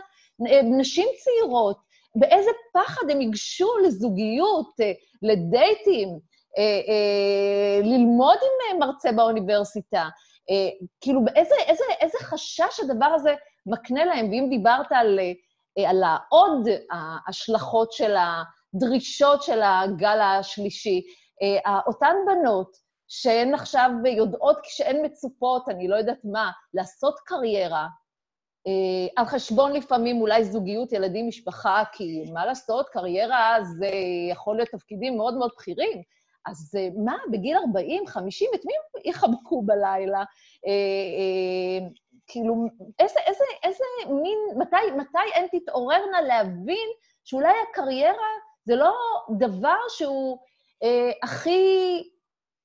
[0.78, 1.76] נשים צעירות?
[2.14, 4.74] באיזה פחד הם ייגשו לזוגיות,
[5.22, 6.08] לדייטים,
[7.82, 10.08] ללמוד עם מרצה באוניברסיטה.
[11.00, 13.34] כאילו, באיזה איזה, איזה חשש הדבר הזה
[13.66, 14.30] מקנה להם?
[14.30, 15.20] ואם דיברת על,
[15.88, 18.14] על העוד ההשלכות של
[18.74, 21.02] הדרישות של הגל השלישי,
[21.86, 22.76] אותן בנות
[23.08, 27.86] שהן עכשיו יודעות כשהן מצופות, אני לא יודעת מה, לעשות קריירה,
[29.16, 33.90] על חשבון לפעמים אולי זוגיות, ילדים, משפחה, כי מה לעשות, קריירה זה
[34.30, 36.02] יכול להיות תפקידים מאוד מאוד בכירים.
[36.46, 38.72] אז מה, בגיל 40, 50, את מי
[39.10, 40.24] יחבקו בלילה?
[42.26, 42.54] כאילו,
[42.98, 43.84] איזה, איזה, איזה
[44.22, 46.88] מין, מתי, מתי הן תתעוררנה להבין
[47.24, 48.28] שאולי הקריירה
[48.64, 48.94] זה לא
[49.38, 50.38] דבר שהוא
[50.82, 52.02] אה, הכי,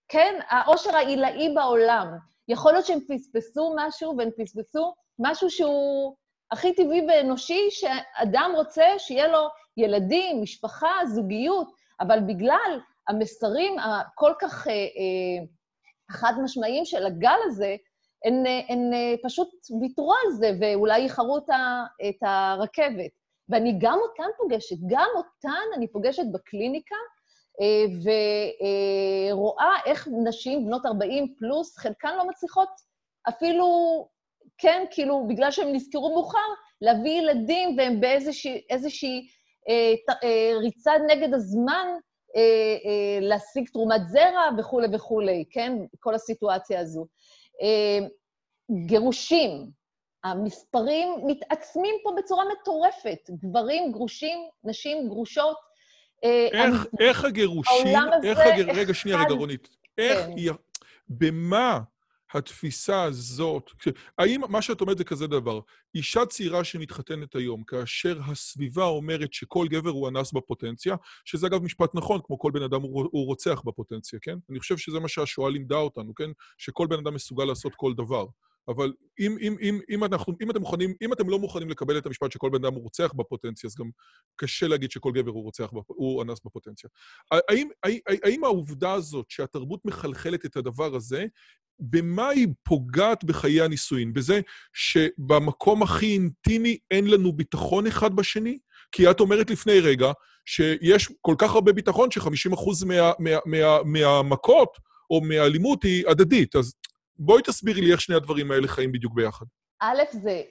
[0.07, 2.07] כן, העושר העילאי בעולם.
[2.47, 6.15] יכול להיות שהם פספסו משהו, והם פספסו משהו שהוא
[6.51, 14.67] הכי טבעי ואנושי, שאדם רוצה שיהיה לו ילדים, משפחה, זוגיות, אבל בגלל המסרים הכל כך
[14.67, 15.45] אה, אה,
[16.11, 17.75] חד-משמעיים של הגל הזה,
[18.25, 18.91] הן, הן
[19.23, 19.49] פשוט
[19.81, 21.37] ויתרו על זה, ואולי איחרו
[22.09, 23.11] את הרכבת.
[23.49, 26.95] ואני גם אותן פוגשת, גם אותן אני פוגשת בקליניקה,
[29.31, 32.69] ורואה איך נשים בנות 40 פלוס, חלקן לא מצליחות
[33.29, 33.67] אפילו,
[34.63, 36.37] כן, כאילו, בגלל שהן נזכרו מאוחר,
[36.81, 39.27] להביא ילדים, והם באיזושהי
[39.69, 41.87] אה, אה, ריצה נגד הזמן
[42.35, 45.73] אה, אה, להשיג תרומת זרע וכולי וכולי, כן?
[45.99, 47.05] כל הסיטואציה הזו.
[47.61, 48.07] אה,
[48.85, 49.69] גירושים,
[50.23, 53.29] המספרים מתעצמים פה בצורה מטורפת.
[53.29, 55.57] גברים גרושים, נשים גרושות.
[56.23, 57.87] אה, איך, איך הגירושים,
[58.23, 58.73] איך הגר...
[58.75, 59.69] רגע, שנייה, רגע, רונית.
[59.97, 60.53] איך, כן.
[61.09, 61.79] במה
[62.33, 63.71] התפיסה הזאת,
[64.17, 65.59] האם מה שאת אומרת זה כזה דבר,
[65.95, 71.95] אישה צעירה שמתחתנת היום, כאשר הסביבה אומרת שכל גבר הוא אנס בפוטנציה, שזה אגב משפט
[71.95, 74.37] נכון, כמו כל בן אדם הוא רוצח בפוטנציה, כן?
[74.49, 76.29] אני חושב שזה מה שהשואה לימדה אותנו, כן?
[76.57, 78.25] שכל בן אדם מסוגל לעשות כל דבר.
[78.67, 82.05] אבל אם, אם, אם, אם, אנחנו, אם, אתם מוכנים, אם אתם לא מוכנים לקבל את
[82.05, 83.89] המשפט שכל בן אדם הוא רוצח בפוטנציה, אז גם
[84.35, 86.89] קשה להגיד שכל גבר הוא רוצח, הוא אנס בפוטנציה.
[87.31, 91.25] האם, האם, האם העובדה הזאת שהתרבות מחלחלת את הדבר הזה,
[91.79, 94.13] במה היא פוגעת בחיי הנישואין?
[94.13, 94.41] בזה
[94.73, 98.57] שבמקום הכי אינטימי אין לנו ביטחון אחד בשני?
[98.91, 100.11] כי את אומרת לפני רגע
[100.45, 104.77] שיש כל כך הרבה ביטחון ש-50% מה, מה, מה, מהמכות
[105.09, 106.55] או מהאלימות היא הדדית.
[106.55, 106.73] אז
[107.19, 109.45] בואי תסבירי לי איך שני הדברים האלה חיים בדיוק ביחד.
[109.79, 110.41] א', זה,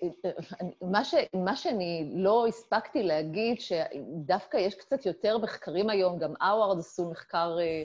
[0.82, 6.78] מה, ש, מה שאני לא הספקתי להגיד, שדווקא יש קצת יותר מחקרים היום, גם האווארד
[6.78, 7.82] עשו מחקר אה,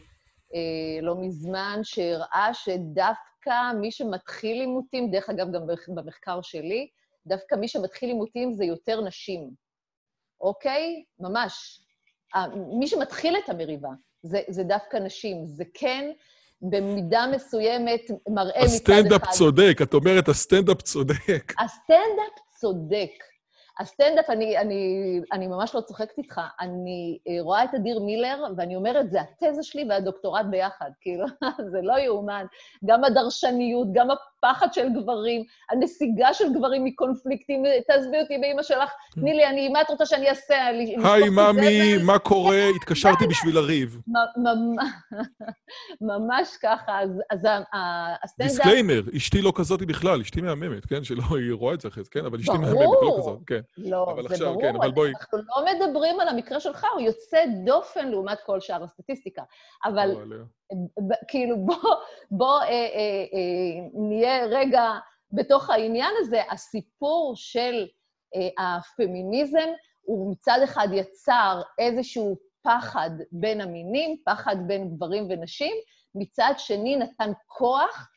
[1.01, 5.62] לא מזמן, שהראה שדווקא מי שמתחיל עימותים, דרך אגב, גם
[5.95, 6.88] במחקר שלי,
[7.27, 9.49] דווקא מי שמתחיל עימותים זה יותר נשים,
[10.41, 11.03] אוקיי?
[11.19, 11.81] ממש.
[12.79, 13.89] מי שמתחיל את המריבה
[14.21, 15.45] זה, זה דווקא נשים.
[15.45, 16.12] זה כן
[16.62, 18.93] במידה מסוימת מראה מצד אחד...
[18.93, 21.53] הסטנדאפ צודק, את אומרת, הסטנדאפ צודק.
[21.63, 23.23] הסטנדאפ צודק.
[23.80, 28.76] הסטנדאפ, אני, אני, אני ממש לא צוחקת איתך, אני אה, רואה את אדיר מילר, ואני
[28.76, 31.26] אומרת, זה התזה שלי והדוקטורט ביחד, כאילו,
[31.72, 32.46] זה לא יאומן.
[32.86, 39.34] גם הדרשניות, גם הפחד של גברים, הנסיגה של גברים מקונפליקטים, תעזבי אותי באמא שלך, תני
[39.34, 40.67] לי, אני, מה את רוצה שאני אעשה?
[41.04, 42.67] היי, ממי, מה קורה?
[42.76, 44.02] התקשרתי בשביל לריב.
[46.02, 47.47] ממש ככה, אז
[48.23, 48.52] הסטנדאפ...
[48.52, 51.04] disclaimer, אשתי לא כזאת בכלל, אשתי מהממת, כן?
[51.04, 52.26] שלא, היא רואה את זה אחרי זה, כן?
[52.26, 53.62] אבל אשתי מהממת, לא כזאת, כן.
[53.78, 54.76] לא, זה ברור, כן.
[55.19, 59.41] אנחנו לא מדברים על המקרה שלך, הוא יוצא דופן לעומת כל שאר הסטטיסטיקה.
[59.86, 60.15] אבל
[61.27, 61.95] כאילו, בוא,
[62.32, 64.91] בוא אה, אה, אה, נהיה רגע
[65.32, 66.41] בתוך העניין הזה.
[66.49, 67.88] הסיפור של
[68.36, 69.69] אה, הפמיניזם
[70.01, 75.75] הוא מצד אחד יצר איזשהו פחד בין המינים, פחד בין גברים ונשים,
[76.15, 78.10] מצד שני נתן כוח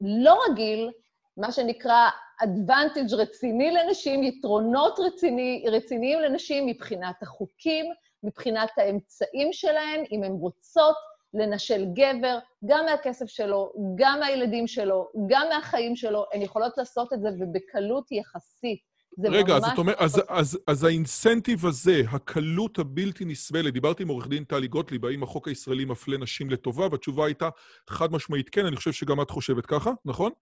[0.00, 0.90] לא רגיל,
[1.36, 2.08] מה שנקרא
[2.42, 7.86] advantage רציני לנשים, יתרונות רציני, רציניים לנשים מבחינת החוקים,
[8.22, 10.96] מבחינת האמצעים שלהן, אם הן רוצות
[11.34, 17.20] לנשל גבר, גם מהכסף שלו, גם מהילדים שלו, גם מהחיים שלו, הן יכולות לעשות את
[17.20, 18.90] זה ובקלות יחסית.
[19.24, 24.28] רגע, אז את אומרת, אז, אז, אז האינסנטיב הזה, הקלות הבלתי נסבלת, דיברתי עם עורך
[24.28, 27.48] דין טלי גוטליב, האם החוק הישראלי מפלה נשים לטובה, והתשובה הייתה
[27.88, 30.32] חד משמעית כן, אני חושב שגם את חושבת ככה, נכון?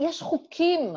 [0.00, 0.94] יש חוקים.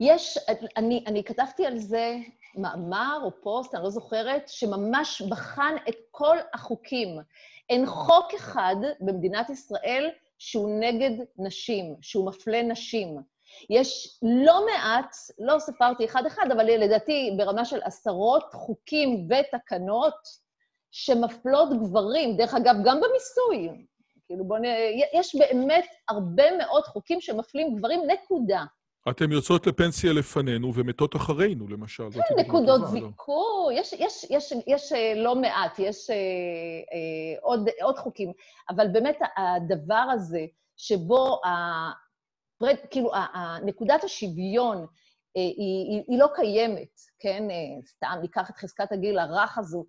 [0.00, 0.38] יש,
[0.76, 2.16] אני, אני כתבתי על זה
[2.54, 7.18] מאמר או פוסט, אני לא זוכרת, שממש בחן את כל החוקים.
[7.70, 13.18] אין חוק אחד במדינת ישראל שהוא נגד נשים, שהוא מפלה נשים.
[13.70, 20.14] יש לא מעט, לא ספרתי אחד-אחד, אבל לדעתי ברמה של עשרות חוקים ותקנות
[20.90, 22.36] שמפלות גברים.
[22.36, 23.86] דרך אגב, גם במיסוי.
[24.26, 24.64] כאילו, בואו נ...
[25.12, 28.64] יש באמת הרבה מאוד חוקים שמפלים גברים, נקודה.
[29.08, 32.10] אתן יוצאות לפנסיה לפנינו ומתות אחרינו, למשל.
[32.12, 32.88] כן, נקודות?
[32.88, 38.32] זיכוי, יש, יש, יש, יש אה, לא מעט, יש אה, אה, עוד, עוד חוקים.
[38.70, 41.50] אבל באמת הדבר הזה, שבו, ה,
[42.58, 43.10] פרד, כאילו,
[43.64, 44.86] נקודת השוויון
[45.36, 47.50] אה, היא, היא, היא לא קיימת, כן?
[47.50, 49.84] אה, סתם, ניקח את חזקת הגיל הרך הזו,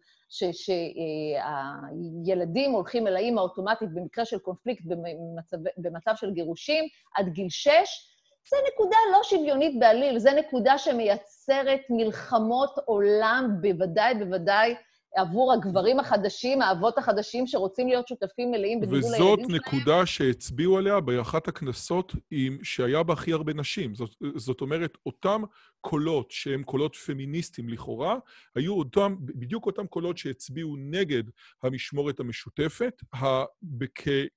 [2.22, 8.11] שהילדים הולכים אל האימא אוטומטית במקרה של קונפליקט במצב, במצב של גירושים עד גיל שש,
[8.50, 14.76] זה נקודה לא שוויונית בעליל, זה נקודה שמייצרת מלחמות עולם, בוודאי, בוודאי,
[15.16, 19.40] עבור הגברים החדשים, האבות החדשים שרוצים להיות שותפים מלאים בגידול הילדים שלהם.
[19.40, 23.96] וזאת נקודה שהצביעו עליה באחת הכנסות עם, שהיה בה הכי הרבה נשים.
[23.96, 25.42] זאת, זאת אומרת, אותם
[25.82, 28.16] קולות שהם קולות פמיניסטיים לכאורה,
[28.56, 31.24] היו אותם, בדיוק אותם קולות שהצביעו נגד
[31.64, 33.02] המשמורת המשותפת,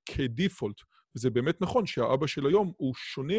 [0.05, 0.77] כדיפולט.
[1.15, 3.37] וזה באמת נכון שהאבא של היום הוא שונה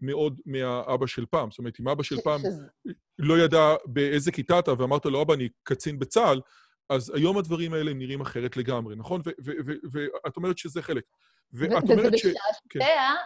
[0.00, 1.50] מאוד מהאבא של פעם.
[1.50, 2.40] זאת אומרת, אם אבא של פעם
[3.18, 6.40] לא ידע באיזה כיתה אתה ואמרת לו, אבא, אני קצין בצה"ל,
[6.90, 9.20] אז היום הדברים האלה הם נראים אחרת לגמרי, נכון?
[9.92, 11.04] ואת אומרת שזה חלק.
[11.52, 12.26] ואת אומרת ש...
[12.70, 12.80] כן.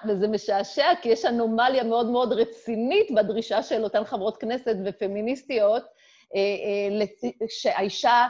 [0.09, 5.83] וזה משעשע, כי יש אנומליה מאוד מאוד רצינית בדרישה של אותן חברות כנסת ופמיניסטיות,
[6.35, 8.27] אה, אה, שהאישה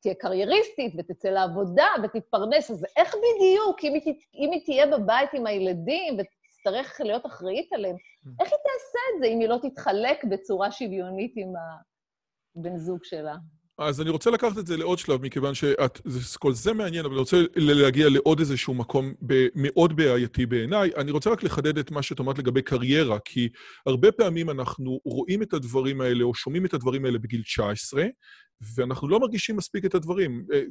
[0.00, 2.70] תהיה קרייריסטית ותצא לעבודה ותתפרנס.
[2.70, 3.84] אז איך בדיוק,
[4.34, 6.16] אם היא תהיה בבית עם הילדים
[6.64, 8.28] תצטרך להיות אחראית עליהם, mm.
[8.40, 11.48] איך היא תעשה את זה אם היא לא תתחלק בצורה שוויונית עם
[12.56, 13.34] הבן זוג שלה?
[13.78, 17.36] אז אני רוצה לקחת את זה לעוד שלב, מכיוון שכל זה מעניין, אבל אני רוצה
[17.56, 19.14] להגיע לעוד איזשהו מקום
[19.54, 20.90] מאוד בעייתי בעיניי.
[20.96, 23.48] אני רוצה רק לחדד את מה שאת אומרת לגבי קריירה, כי
[23.86, 28.04] הרבה פעמים אנחנו רואים את הדברים האלה או שומעים את הדברים האלה בגיל 19,
[28.76, 30.46] ואנחנו לא מרגישים מספיק את הדברים.
[30.52, 30.62] אה,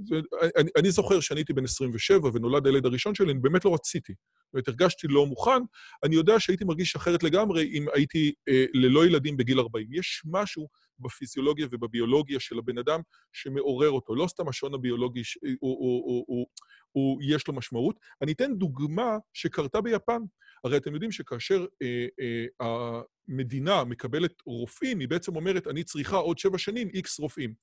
[0.58, 4.14] אני, אני זוכר שאני הייתי בן 27 ונולד הילד הראשון שלי, אני באמת לא רציתי.
[4.54, 5.62] אומרת, הרגשתי לא מוכן.
[6.04, 9.88] אני יודע שהייתי מרגיש אחרת לגמרי אם הייתי אה, ללא ילדים בגיל 40.
[9.92, 10.68] יש משהו
[11.00, 13.00] בפיזיולוגיה ובביולוגיה של הבן אדם
[13.34, 14.16] שמעורר אותו.
[14.16, 16.48] לא סתם השעון הביולוגי, הוא, הוא, הוא, הוא, הוא,
[16.92, 18.00] הוא, יש לו משמעות.
[18.22, 20.22] אני אתן דוגמה שקרתה ביפן.
[20.64, 26.38] הרי אתם יודעים שכאשר אה, אה, המדינה מקבלת רופאים, היא בעצם אומרת, אני צריכה עוד
[26.38, 27.54] שבע שנים איקס רופאים.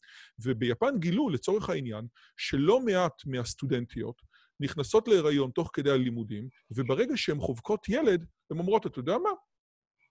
[0.44, 4.22] וביפן גילו, לצורך העניין, שלא מעט מהסטודנטיות
[4.60, 9.30] נכנסות להיריון תוך כדי הלימודים, וברגע שהן חובקות ילד, הן אומרות, אתה יודע מה?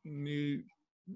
[0.05, 0.57] אני...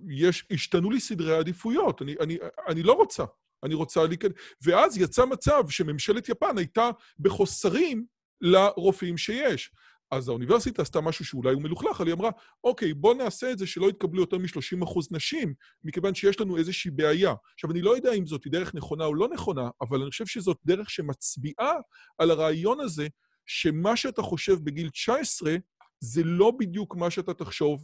[0.09, 3.23] יש, השתנו לי סדרי העדיפויות, אני, אני, אני לא רוצה,
[3.63, 4.31] אני רוצה להיכנס...
[4.61, 8.05] ואז יצא מצב שממשלת יפן הייתה בחוסרים
[8.41, 9.71] לרופאים שיש.
[10.11, 12.29] אז האוניברסיטה עשתה משהו שאולי הוא מלוכלך, אבל היא אמרה,
[12.63, 17.33] אוקיי, בוא נעשה את זה שלא יתקבלו יותר מ-30% נשים, מכיוון שיש לנו איזושהי בעיה.
[17.53, 20.57] עכשיו, אני לא יודע אם זאת דרך נכונה או לא נכונה, אבל אני חושב שזאת
[20.65, 21.73] דרך שמצביעה
[22.17, 23.07] על הרעיון הזה,
[23.45, 25.55] שמה שאתה חושב בגיל 19,
[25.99, 27.83] זה לא בדיוק מה שאתה תחשוב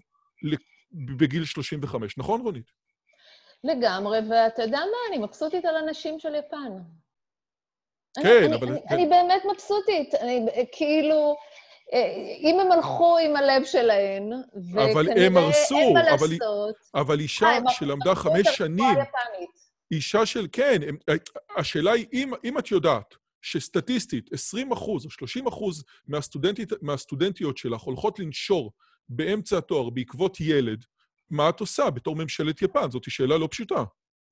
[0.91, 2.17] בגיל 35.
[2.17, 2.71] נכון, רונית?
[3.63, 4.97] לגמרי, ואתה יודע מה?
[5.09, 6.71] אני מבסוטית על הנשים של יפן.
[8.15, 8.67] כן, אני, אבל...
[8.67, 10.15] אני, אני באמת מבסוטית.
[10.15, 11.35] אני כאילו...
[12.39, 14.31] אם הם הלכו עם הלב שלהן,
[14.73, 16.75] וכנראה הם הרסו, אין מה אבל, לעשות...
[16.95, 18.95] אבל אישה 아, שלמדה חמש שנים...
[19.91, 20.97] אישה של, כן, הם,
[21.57, 25.83] השאלה היא, אם, אם את יודעת שסטטיסטית 20 אחוז או 30 אחוז
[26.81, 28.71] מהסטודנטיות שלך הולכות לנשור
[29.09, 30.85] באמצע התואר בעקבות ילד,
[31.29, 32.91] מה את עושה בתור ממשלת יפן?
[32.91, 33.83] זאת שאלה לא פשוטה.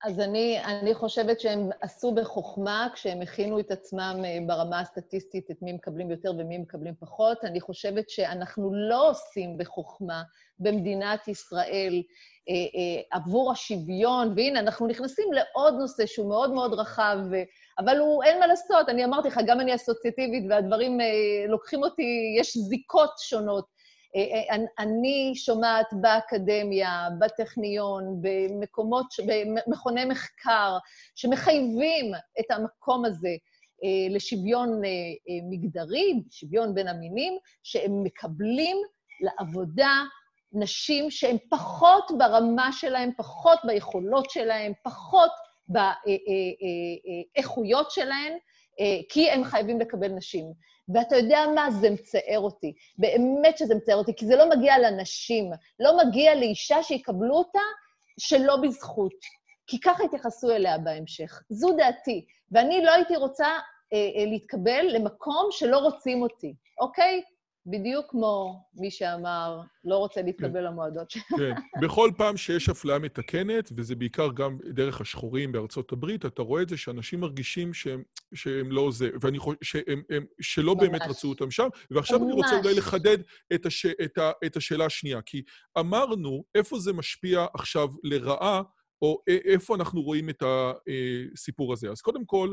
[0.04, 5.62] אז אני, אני חושבת שהם עשו בחוכמה כשהם הכינו את עצמם אה, ברמה הסטטיסטית, את
[5.62, 7.44] מי מקבלים יותר ומי מקבלים פחות.
[7.44, 10.22] אני חושבת שאנחנו לא עושים בחוכמה
[10.58, 12.02] במדינת ישראל
[12.48, 17.18] אה, אה, עבור השוויון, והנה, אנחנו נכנסים לעוד נושא שהוא מאוד מאוד רחב,
[17.78, 21.06] אבל הוא, אין מה לעשות, אני אמרתי לך, גם אני אסוציאטיבית, והדברים אה,
[21.48, 23.78] לוקחים אותי, יש זיקות שונות.
[24.16, 30.78] אה, אה, אני שומעת באקדמיה, בטכניון, במקומות, במכוני מחקר,
[31.14, 33.36] שמחייבים את המקום הזה
[33.84, 34.80] אה, לשוויון
[35.50, 38.76] מגדרי, שוויון בין המינים, שהם מקבלים
[39.20, 40.02] לעבודה
[40.52, 45.30] נשים שהן פחות ברמה שלהן, פחות ביכולות שלהן, פחות
[45.68, 48.32] באיכויות שלהן,
[49.08, 50.52] כי הם חייבים לקבל נשים.
[50.94, 51.70] ואתה יודע מה?
[51.70, 52.72] זה מצער אותי.
[52.98, 55.50] באמת שזה מצער אותי, כי זה לא מגיע לנשים.
[55.80, 57.58] לא מגיע לאישה שיקבלו אותה
[58.20, 59.14] שלא בזכות.
[59.66, 61.42] כי ככה יתייחסו אליה בהמשך.
[61.48, 62.24] זו דעתי.
[62.52, 63.58] ואני לא הייתי רוצה אה,
[63.92, 67.22] אה, להתקבל למקום שלא רוצים אותי, אוקיי?
[67.70, 71.22] בדיוק כמו מי שאמר, לא רוצה להתקבל למועדות שלו.
[71.38, 71.52] כן.
[71.82, 76.68] בכל פעם שיש אפליה מתקנת, וזה בעיקר גם דרך השחורים בארצות הברית, אתה רואה את
[76.68, 78.02] זה שאנשים מרגישים שהם,
[78.34, 80.88] שהם לא זה, ואני חושב שהם, הם, שלא ממש.
[80.88, 81.68] באמת רצו אותם שם.
[81.90, 82.28] ועכשיו ממש.
[82.28, 83.18] אני רוצה אולי לחדד
[83.54, 85.42] את, הש, את, ה, את השאלה השנייה, כי
[85.78, 88.62] אמרנו איפה זה משפיע עכשיו לרעה,
[89.02, 91.90] או איפה אנחנו רואים את הסיפור הזה.
[91.90, 92.52] אז קודם כל,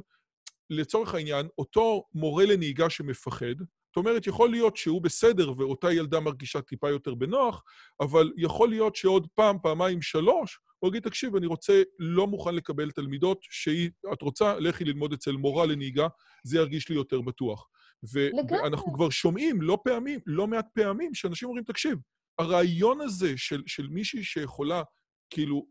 [0.69, 3.55] לצורך העניין, אותו מורה לנהיגה שמפחד,
[3.95, 7.63] זאת אומרת, יכול להיות שהוא בסדר ואותה ילדה מרגישה טיפה יותר בנוח,
[7.99, 12.91] אבל יכול להיות שעוד פעם, פעמיים, שלוש, הוא יגיד, תקשיב, אני רוצה, לא מוכן לקבל
[12.91, 16.07] תלמידות שהיא, את רוצה, לכי ללמוד אצל מורה לנהיגה,
[16.43, 17.67] זה ירגיש לי יותר בטוח.
[18.13, 21.97] ואנחנו כבר שומעים לא פעמים, לא מעט פעמים, שאנשים אומרים, תקשיב,
[22.39, 24.83] הרעיון הזה של, של מישהי שיכולה,
[25.29, 25.67] כאילו,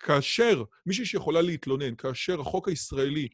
[0.00, 3.28] כאשר, מישהי שיכולה להתלונן, כאשר החוק הישראלי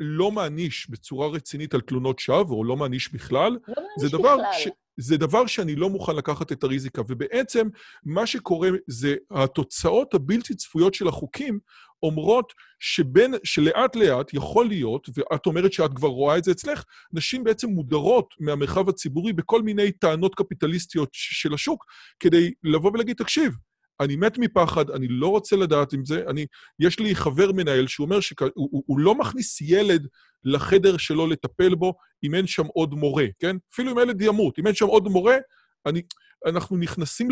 [0.00, 4.38] לא מעניש בצורה רצינית על תלונות שווא, או לא מעניש בכלל, לא מעניש בכלל.
[4.52, 4.68] ש...
[4.96, 7.02] זה דבר שאני לא מוכן לקחת את הריזיקה.
[7.08, 7.68] ובעצם,
[8.04, 11.58] מה שקורה זה התוצאות הבלתי צפויות של החוקים
[12.02, 17.44] אומרות שבין, שלאט לאט יכול להיות, ואת אומרת שאת כבר רואה את זה אצלך, נשים
[17.44, 21.84] בעצם מודרות מהמרחב הציבורי בכל מיני טענות קפיטליסטיות של השוק,
[22.20, 23.52] כדי לבוא ולהגיד, תקשיב,
[24.00, 26.24] אני מת מפחד, אני לא רוצה לדעת עם זה.
[26.28, 26.46] אני,
[26.78, 30.06] יש לי חבר מנהל שהוא אומר שהוא הוא, הוא לא מכניס ילד
[30.44, 31.94] לחדר שלו לטפל בו
[32.24, 33.56] אם אין שם עוד מורה, כן?
[33.72, 35.36] אפילו אם ילד ימות, אם אין שם עוד מורה,
[35.86, 36.02] אני,
[36.46, 37.28] אנחנו נכנסים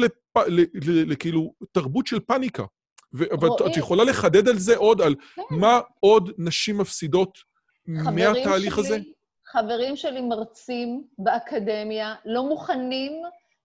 [1.07, 2.65] לכאילו תרבות של פאניקה.
[3.13, 5.43] ואת יכולה לחדד על זה עוד, על כן.
[5.51, 7.39] מה עוד נשים מפסידות
[7.87, 8.99] מהתהליך שלי, הזה?
[9.45, 13.13] חברים שלי מרצים באקדמיה לא מוכנים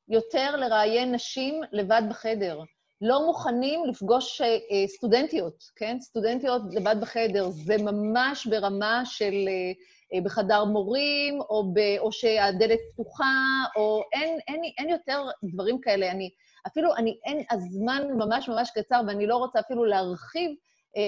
[0.09, 2.59] יותר לראיין נשים לבד בחדר.
[3.01, 5.97] לא מוכנים לפגוש אה, סטודנטיות, כן?
[6.01, 7.49] סטודנטיות לבד בחדר.
[7.49, 9.71] זה ממש ברמה של אה,
[10.13, 16.11] אה, בחדר מורים, או, ב, או שהדלת פתוחה, או אין, אין, אין יותר דברים כאלה.
[16.11, 16.29] אני
[16.67, 20.51] אפילו, אני, אין, הזמן ממש ממש קצר, ואני לא רוצה אפילו להרחיב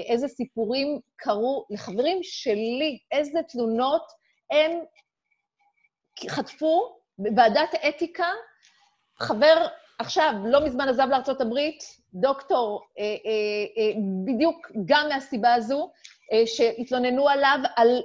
[0.10, 4.02] איזה סיפורים קרו לחברים שלי, איזה תלונות
[4.52, 4.72] הם
[6.30, 8.28] חטפו בוועדת אתיקה,
[9.20, 9.68] חבר
[10.02, 11.58] עכשיו, לא מזמן עזב לארה"ב,
[12.14, 13.10] דוקטור, אה, אה,
[13.78, 13.92] אה,
[14.26, 15.92] בדיוק גם מהסיבה הזו,
[16.34, 18.02] אה, שהתלוננו עליו על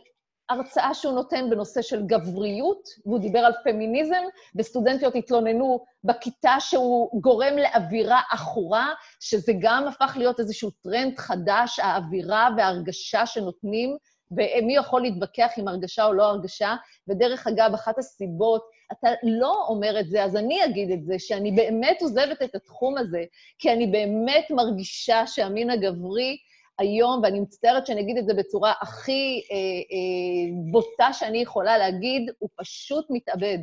[0.48, 4.22] הרצאה שהוא נותן בנושא של גבריות, והוא דיבר על פמיניזם,
[4.56, 8.88] וסטודנטיות התלוננו בכיתה שהוא גורם לאווירה עכורה,
[9.20, 13.96] שזה גם הפך להיות איזשהו טרנד חדש, האווירה וההרגשה שנותנים,
[14.30, 16.74] ומי יכול להתווכח עם הרגשה או לא הרגשה.
[17.08, 21.52] ודרך אגב, אחת הסיבות אתה לא אומר את זה, אז אני אגיד את זה, שאני
[21.52, 23.24] באמת עוזבת את התחום הזה,
[23.58, 26.36] כי אני באמת מרגישה שהמין הגברי
[26.78, 32.30] היום, ואני מצטערת שאני אגיד את זה בצורה הכי אה, אה, בוטה שאני יכולה להגיד,
[32.38, 33.58] הוא פשוט מתאבד.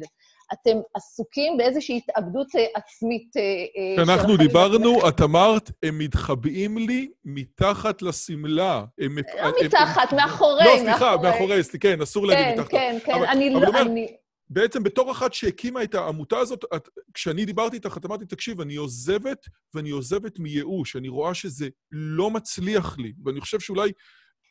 [0.53, 3.31] אתם עסוקים באיזושהי התאבדות אה, עצמית.
[3.95, 8.83] כשאנחנו דיברנו, את אמרת, הם מתחבאים לי מתחת לשמלה.
[8.99, 10.65] הם, לא מתחת, הם, מאחורי.
[10.65, 12.71] לא, סליחה, מאחורי, סליחה, כן, אסור להגיד כן, מתחת.
[12.71, 13.81] כן, כן, כן, אני לא...
[13.81, 14.07] אני...
[14.53, 18.75] בעצם בתור אחת שהקימה את העמותה הזאת, את, כשאני דיברתי איתך, את אמרתי, תקשיב, אני
[18.75, 20.95] עוזבת, ואני עוזבת מייאוש.
[20.95, 23.91] אני רואה שזה לא מצליח לי, ואני חושב שאולי...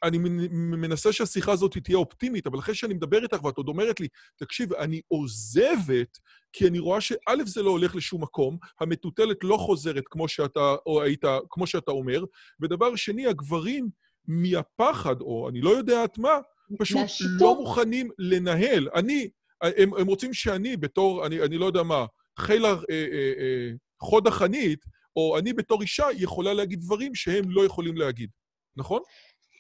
[0.04, 0.18] אני
[0.52, 4.72] מנסה שהשיחה הזאת תהיה אופטימית, אבל אחרי שאני מדבר איתך ואת עוד אומרת לי, תקשיב,
[4.72, 6.18] אני עוזבת,
[6.52, 11.02] כי אני רואה שא', זה לא הולך לשום מקום, המטוטלת לא חוזרת כמו שאתה, או
[11.02, 12.24] היית, כמו שאתה אומר,
[12.60, 13.88] ודבר שני, הגברים
[14.28, 16.38] מהפחד, או אני לא יודעת מה,
[16.78, 17.32] פשוט מהשיתוף.
[17.40, 18.88] לא מוכנים לנהל.
[18.94, 19.28] אני,
[19.62, 22.06] הם, הם רוצים שאני בתור, אני, אני לא יודע מה,
[22.38, 23.70] חיל אה, אה, אה,
[24.02, 24.78] חוד החנית,
[25.16, 28.30] או אני בתור אישה יכולה להגיד דברים שהם לא יכולים להגיד,
[28.76, 29.00] נכון?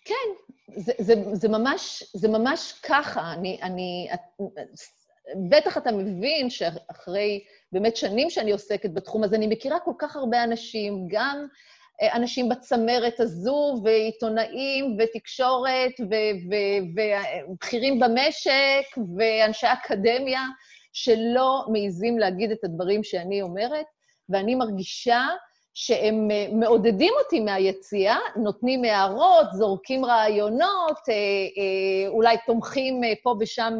[0.04, 3.32] כן, זה, זה, זה, ממש, זה ממש ככה.
[3.32, 4.08] אני, אני,
[5.50, 10.44] בטח אתה מבין שאחרי באמת שנים שאני עוסקת בתחום הזה, אני מכירה כל כך הרבה
[10.44, 11.46] אנשים, גם
[12.02, 15.92] אנשים בצמרת הזו, ועיתונאים, ותקשורת,
[17.50, 20.42] ובכירים במשק, ואנשי אקדמיה,
[20.92, 23.86] שלא מעיזים להגיד את הדברים שאני אומרת,
[24.28, 25.26] ואני מרגישה
[25.74, 33.72] שהם אה, מעודדים אותי מהיציאה, נותנים הערות, זורקים רעיונות, אה, אולי תומכים פה ושם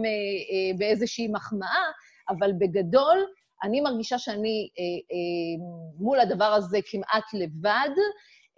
[0.78, 1.84] באיזושהי מחמאה,
[2.28, 3.26] אבל בגדול,
[3.64, 5.64] אני מרגישה שאני אה, אה,
[5.98, 7.90] מול הדבר הזה כמעט לבד,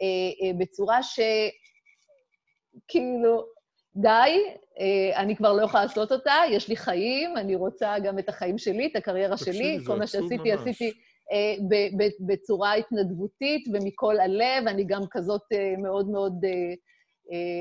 [0.02, 0.06] אה,
[0.42, 0.98] אה, בצורה
[2.82, 3.44] שכאילו,
[3.96, 4.42] די,
[4.80, 8.58] אה, אני כבר לא יכולה לעשות אותה, יש לי חיים, אני רוצה גם את החיים
[8.58, 10.60] שלי, את הקריירה שלי, כל מה שעשיתי, ממש.
[10.60, 10.92] עשיתי
[11.32, 16.74] אה, ב, ב, בצורה התנדבותית ומכל הלב, אני גם כזאת אה, מאוד מאוד, אה,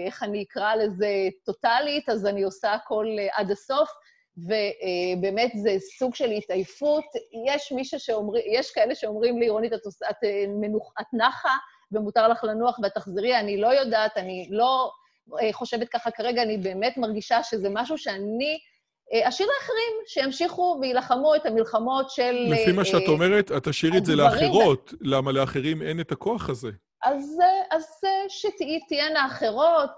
[0.06, 3.90] איך אני אקרא לזה, טוטאלית, אז אני עושה הכל עד הסוף.
[4.38, 7.06] ובאמת זה סוג של התעייפות.
[7.54, 9.80] יש מישהו שאומרים, יש כאלה שאומרים לי, רונית, את,
[10.10, 10.16] את,
[10.62, 11.56] מנוח, את נחה
[11.92, 14.92] ומותר לך לנוח ואת תחזרי, אני לא יודעת, אני לא
[15.52, 18.58] חושבת ככה כרגע, אני באמת מרגישה שזה משהו שאני
[19.14, 22.32] אשאיר לאחרים, שימשיכו ויילחמו את המלחמות של...
[22.50, 24.94] לפי מה שאת אומרת, את תשאירי את זה לאחרות.
[25.02, 26.70] למה לאחרים אין את הכוח הזה?
[27.04, 27.40] אז,
[27.72, 29.92] אז שתהיינה אחרות.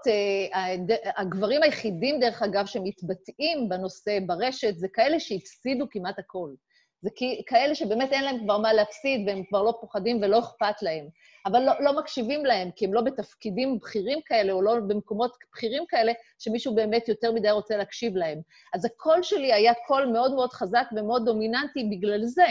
[1.16, 6.56] הגברים היחידים, דרך אגב, שמתבטאים בנושא ברשת, זה כאלה שהפסידו כמעט הכול.
[7.02, 7.10] זה
[7.46, 11.08] כאלה שבאמת אין להם כבר מה להפסיד, והם כבר לא פוחדים ולא אכפת להם.
[11.46, 15.84] אבל לא, לא מקשיבים להם, כי הם לא בתפקידים בכירים כאלה, או לא במקומות בכירים
[15.88, 18.40] כאלה, שמישהו באמת יותר מדי רוצה להקשיב להם.
[18.74, 22.46] אז הקול שלי היה קול מאוד מאוד חזק ומאוד דומיננטי בגלל זה,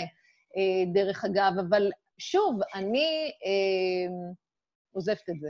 [0.58, 1.52] אה, דרך אגב.
[1.70, 4.36] אבל שוב, אני אה,
[4.96, 5.48] עוזבת את זה.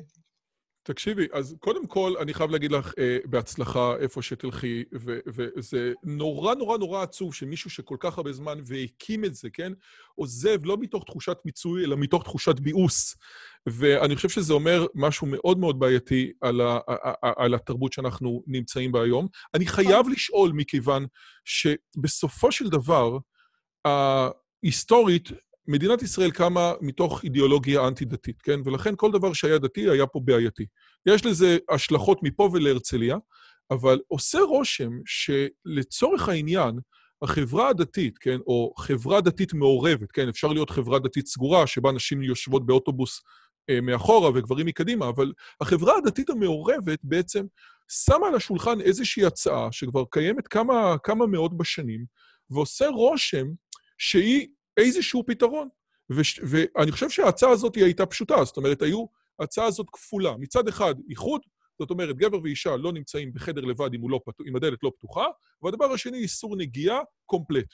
[0.87, 4.83] תקשיבי, אז קודם כל, אני חייב להגיד לך אה, בהצלחה איפה שתלכי,
[5.27, 9.73] וזה נורא נורא נורא עצוב שמישהו שכל כך הרבה זמן והקים את זה, כן,
[10.15, 13.15] עוזב לא מתוך תחושת מיצוי, אלא מתוך תחושת ביאוס.
[13.65, 16.79] ואני חושב שזה אומר משהו מאוד מאוד בעייתי על, ה-
[17.21, 19.27] על התרבות שאנחנו נמצאים בה היום.
[19.53, 21.05] אני חייב לשאול, מכיוון
[21.45, 23.17] שבסופו של דבר,
[24.63, 25.29] היסטורית,
[25.67, 28.59] מדינת ישראל קמה מתוך אידיאולוגיה אנטי-דתית, כן?
[28.65, 30.65] ולכן כל דבר שהיה דתי היה פה בעייתי.
[31.05, 33.17] יש לזה השלכות מפה ולהרצליה,
[33.71, 36.79] אבל עושה רושם שלצורך העניין,
[37.21, 42.23] החברה הדתית, כן, או חברה דתית מעורבת, כן, אפשר להיות חברה דתית סגורה, שבה נשים
[42.23, 43.21] יושבות באוטובוס
[43.69, 47.45] אה, מאחורה וגברים מקדימה, אבל החברה הדתית המעורבת בעצם
[47.91, 52.05] שמה על השולחן איזושהי הצעה שכבר קיימת כמה, כמה מאות בשנים,
[52.49, 53.47] ועושה רושם
[53.97, 54.47] שהיא
[54.77, 55.67] איזשהו פתרון.
[56.09, 59.05] ואני חושב שההצעה הזאת הייתה פשוטה, זאת אומרת, היו,
[59.39, 60.37] ההצעה הזאת כפולה.
[60.37, 61.41] מצד אחד, איחוד,
[61.79, 65.25] זאת אומרת, גבר ואישה לא נמצאים בחדר לבד אם, לא פתוח, אם הדלת לא פתוחה,
[65.61, 67.67] והדבר השני, איסור נגיעה קומפלט.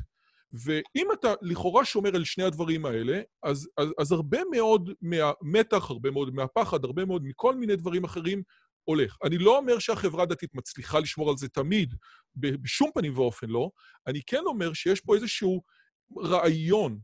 [0.54, 6.12] ואם אתה לכאורה שומר על שני הדברים האלה, אז, אז, אז הרבה מאוד מהמתח, הרבה
[6.12, 8.44] מאוד מהפחד, הרבה מאוד מכל מיני דברים אחרים
[8.84, 9.18] הולך.
[9.24, 11.96] אני לא אומר שהחברה הדתית מצליחה לשמור על זה תמיד,
[12.36, 13.70] בשום פנים ואופן לא,
[14.08, 15.62] אני כן אומר שיש פה איזשהו
[16.18, 17.00] רעיון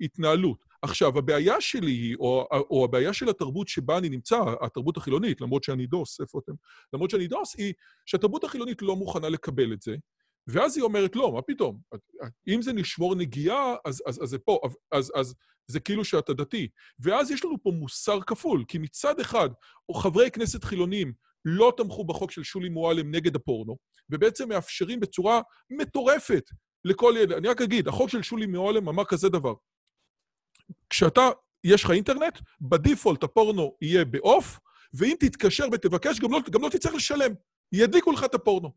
[0.00, 0.64] להתנהלות.
[0.82, 5.64] עכשיו, הבעיה שלי היא, או, או הבעיה של התרבות שבה אני נמצא, התרבות החילונית, למרות
[5.64, 6.52] שאני דוס, איפה אתם?
[6.92, 7.72] למרות שאני דוס, היא
[8.06, 9.96] שהתרבות החילונית לא מוכנה לקבל את זה,
[10.46, 11.80] ואז היא אומרת, לא, מה פתאום?
[12.48, 14.60] אם זה נשמור נגיעה, אז, אז, אז זה פה,
[14.92, 15.34] אז, אז
[15.66, 16.68] זה כאילו שאתה דתי.
[16.98, 19.50] ואז יש לנו פה מוסר כפול, כי מצד אחד,
[19.96, 21.12] חברי כנסת חילונים
[21.44, 23.76] לא תמכו בחוק של שולי מועלם נגד הפורנו,
[24.10, 25.40] ובעצם מאפשרים בצורה
[25.70, 26.50] מטורפת
[26.84, 27.32] לכל ילד.
[27.32, 29.54] אני רק אגיד, החוק של שולי מועלם אמר כזה דבר.
[30.90, 31.28] כשאתה,
[31.64, 34.60] יש לך אינטרנט, בדיפולט הפורנו יהיה בעוף,
[34.94, 37.34] ואם תתקשר ותבקש, גם לא, גם לא תצטרך לשלם.
[37.72, 38.72] ידליקו לך את הפורנו.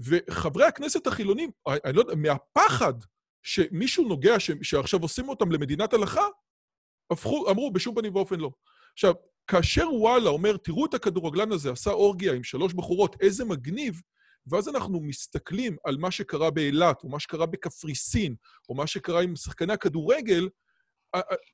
[0.00, 1.50] וחברי הכנסת החילונים,
[1.84, 2.94] אני לא יודע, מהפחד
[3.42, 6.26] שמישהו נוגע, ש, שעכשיו עושים אותם למדינת הלכה,
[7.10, 8.50] הפכו, אמרו, בשום פנים ואופן לא.
[8.92, 9.14] עכשיו,
[9.46, 14.02] כאשר וואלה אומר, תראו את הכדורגלן הזה, עשה אורגיה עם שלוש בחורות, איזה מגניב,
[14.50, 18.34] ואז אנחנו מסתכלים על מה שקרה באילת, או מה שקרה בקפריסין,
[18.68, 20.48] או מה שקרה עם שחקני הכדורגל,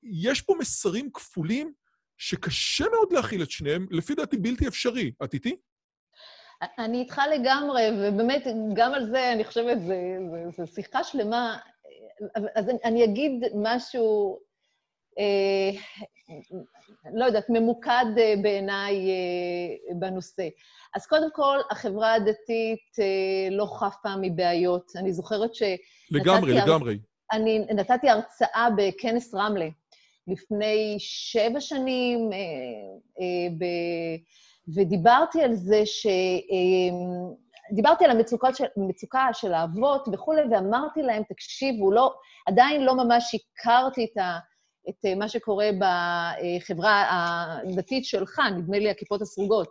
[0.03, 1.73] יש פה מסרים כפולים
[2.19, 5.13] שקשה מאוד להכיל את שניהם, לפי דעתי בלתי אפשרי.
[5.25, 5.57] את איתי?
[6.79, 9.79] אני איתך לגמרי, ובאמת, גם על זה אני חושבת,
[10.57, 11.59] זו שיחה שלמה.
[12.55, 14.39] אז אני אגיד משהו,
[17.15, 20.49] לא יודעת, ממוקד אה, בעיניי אה, בנושא.
[20.95, 24.93] אז קודם כל, החברה הדתית אה, לא חפה מבעיות.
[24.97, 25.63] אני זוכרת ש...
[26.11, 26.99] לגמרי, לגמרי.
[27.33, 29.69] אני נתתי הרצאה בכנס רמלה
[30.27, 32.39] לפני שבע שנים, אה,
[33.21, 33.65] אה, ב...
[34.77, 36.07] ודיברתי על זה ש...
[37.73, 42.15] דיברתי על המצוקה של, המצוקה של האבות וכולי, ואמרתי להם, תקשיבו, לא,
[42.47, 44.39] עדיין לא ממש הכרתי את, ה,
[44.89, 49.69] את מה שקורה בחברה הדתית שלך, נדמה לי הכיפות הסרוגות.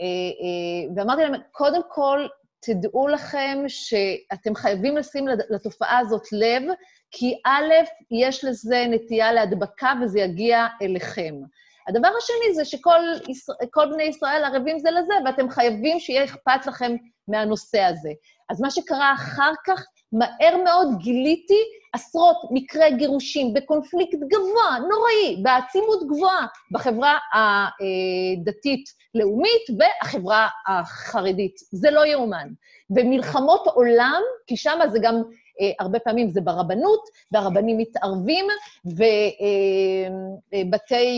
[0.00, 2.26] אה, אה, ואמרתי להם, קודם כל,
[2.60, 6.62] תדעו לכם שאתם חייבים לשים לתופעה הזאת לב,
[7.10, 7.72] כי א',
[8.10, 11.34] יש לזה נטייה להדבקה וזה יגיע אליכם.
[11.88, 16.96] הדבר השני זה שכל בני ישראל ערבים זה לזה, ואתם חייבים שיהיה אכפת לכם
[17.28, 18.10] מהנושא הזה.
[18.50, 19.84] אז מה שקרה אחר כך,
[20.14, 21.58] מהר מאוד גיליתי
[21.92, 27.18] עשרות מקרי גירושים בקונפליקט גבוה, נוראי, בעצימות גבוהה, בחברה
[28.42, 31.54] הדתית-לאומית והחברה החרדית.
[31.72, 32.48] זה לא יאומן.
[32.90, 35.14] במלחמות עולם, כי שם זה גם,
[35.60, 37.00] אה, הרבה פעמים זה ברבנות,
[37.32, 38.46] והרבנים מתערבים,
[38.84, 39.04] ובתי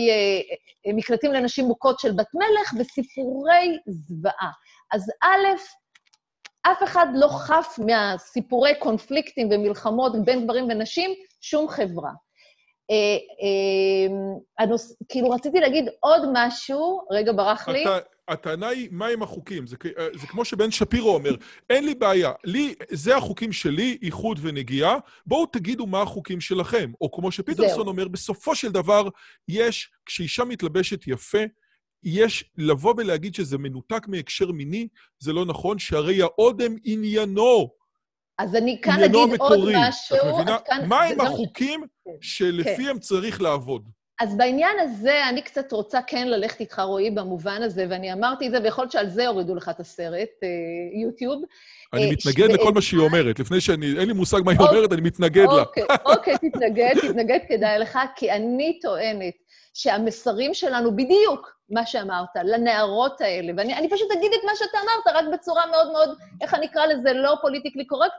[0.09, 0.39] אה,
[0.87, 4.51] אה, מקלטים לנשים מוכות של בת מלך, וסיפורי זוועה.
[4.93, 5.45] אז א',
[6.71, 11.11] אף אחד לא חף מהסיפורי קונפליקטים ומלחמות בין גברים ונשים,
[11.41, 12.11] שום חברה.
[12.91, 14.15] אה, אה,
[14.59, 14.97] הנוס...
[15.09, 17.83] כאילו, רציתי להגיד עוד משהו, רגע, ברח לי.
[17.83, 17.97] אתה,
[18.27, 19.67] הטענה היא, מה עם החוקים?
[19.67, 21.35] זה, אה, זה כמו שבן שפירו אומר,
[21.69, 26.91] אין לי בעיה, לי, זה החוקים שלי, איחוד ונגיעה, בואו תגידו מה החוקים שלכם.
[27.01, 29.07] או כמו שפיטרסון אומר, בסופו של דבר,
[29.47, 31.43] יש, כשאישה מתלבשת יפה,
[32.03, 34.87] יש לבוא ולהגיד שזה מנותק מהקשר מיני,
[35.19, 37.69] זה לא נכון, שהרי האודם עניינו.
[38.37, 39.75] אז אני כאן אגיד המקורי.
[39.75, 40.17] עוד משהו.
[40.17, 40.57] את מבינה?
[40.65, 42.11] כאן, מה עם החוקים כן.
[42.21, 42.99] שלפיהם כן.
[42.99, 43.89] צריך לעבוד?
[44.19, 48.51] אז בעניין הזה, אני קצת רוצה כן ללכת איתך, רועי, במובן הזה, ואני אמרתי את
[48.51, 51.43] זה, ויכול להיות שעל זה הורידו לך את הסרט, אה, יוטיוב.
[51.93, 53.39] אני אה, מתנגד לכל מה שהיא אומרת.
[53.39, 55.61] לפני שאני, אין לי מושג מה היא אוקיי, אומרת, אני מתנגד לה.
[55.61, 59.33] אוקיי, אוקיי, תתנגד, תתנגד כדאי לך, כי אני טוענת
[59.77, 65.25] שהמסרים שלנו, בדיוק מה שאמרת, לנערות האלה, ואני פשוט אגיד את מה שאתה אמרת, רק
[65.33, 68.13] בצורה מאוד מאוד, איך אני אקרא לזה, לא פוליטיקלי קורקט,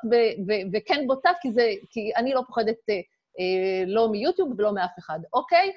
[0.72, 5.18] וכן בוטה, כי, זה, כי אני לא פוחדת אה, אה, לא מיוטיוב ולא מאף אחד,
[5.32, 5.72] אוקיי?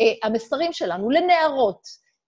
[0.00, 1.82] אה, המסרים שלנו לנערות,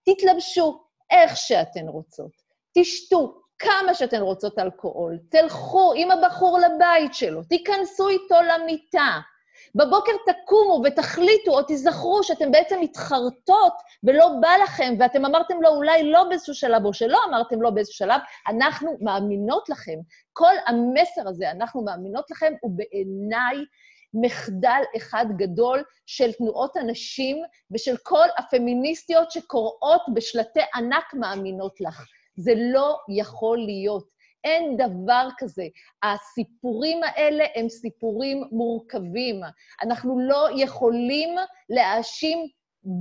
[0.04, 0.80] תתלבשו
[1.10, 2.32] איך שאתן רוצות,
[2.78, 9.20] תשתו כמה שאתן רוצות אלכוהול, תלכו עם הבחור לבית שלו, תיכנסו איתו למיטה,
[9.74, 13.72] בבוקר תקומו ותחליטו או תיזכרו שאתם בעצם מתחרטות
[14.04, 17.96] ולא בא לכם, ואתם אמרתם לו אולי לא באיזשהו שלב, או שלא אמרתם לו באיזשהו
[17.96, 19.98] שלב, אנחנו מאמינות לכם.
[20.32, 23.64] כל המסר הזה, אנחנו מאמינות לכם, הוא בעיניי
[24.14, 27.36] מחדל אחד גדול של תנועות הנשים
[27.70, 32.06] ושל כל הפמיניסטיות שקוראות בשלטי ענק מאמינות לך.
[32.36, 34.17] זה לא יכול להיות.
[34.44, 35.64] אין דבר כזה.
[36.02, 39.40] הסיפורים האלה הם סיפורים מורכבים.
[39.82, 41.36] אנחנו לא יכולים
[41.70, 42.48] להאשים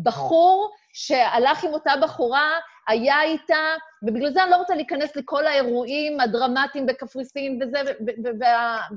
[0.03, 2.51] בחור שהלך עם אותה בחורה,
[2.87, 3.73] היה איתה,
[4.03, 7.91] ובגלל זה אני לא רוצה להיכנס לכל האירועים הדרמטיים בקפריסין וזה,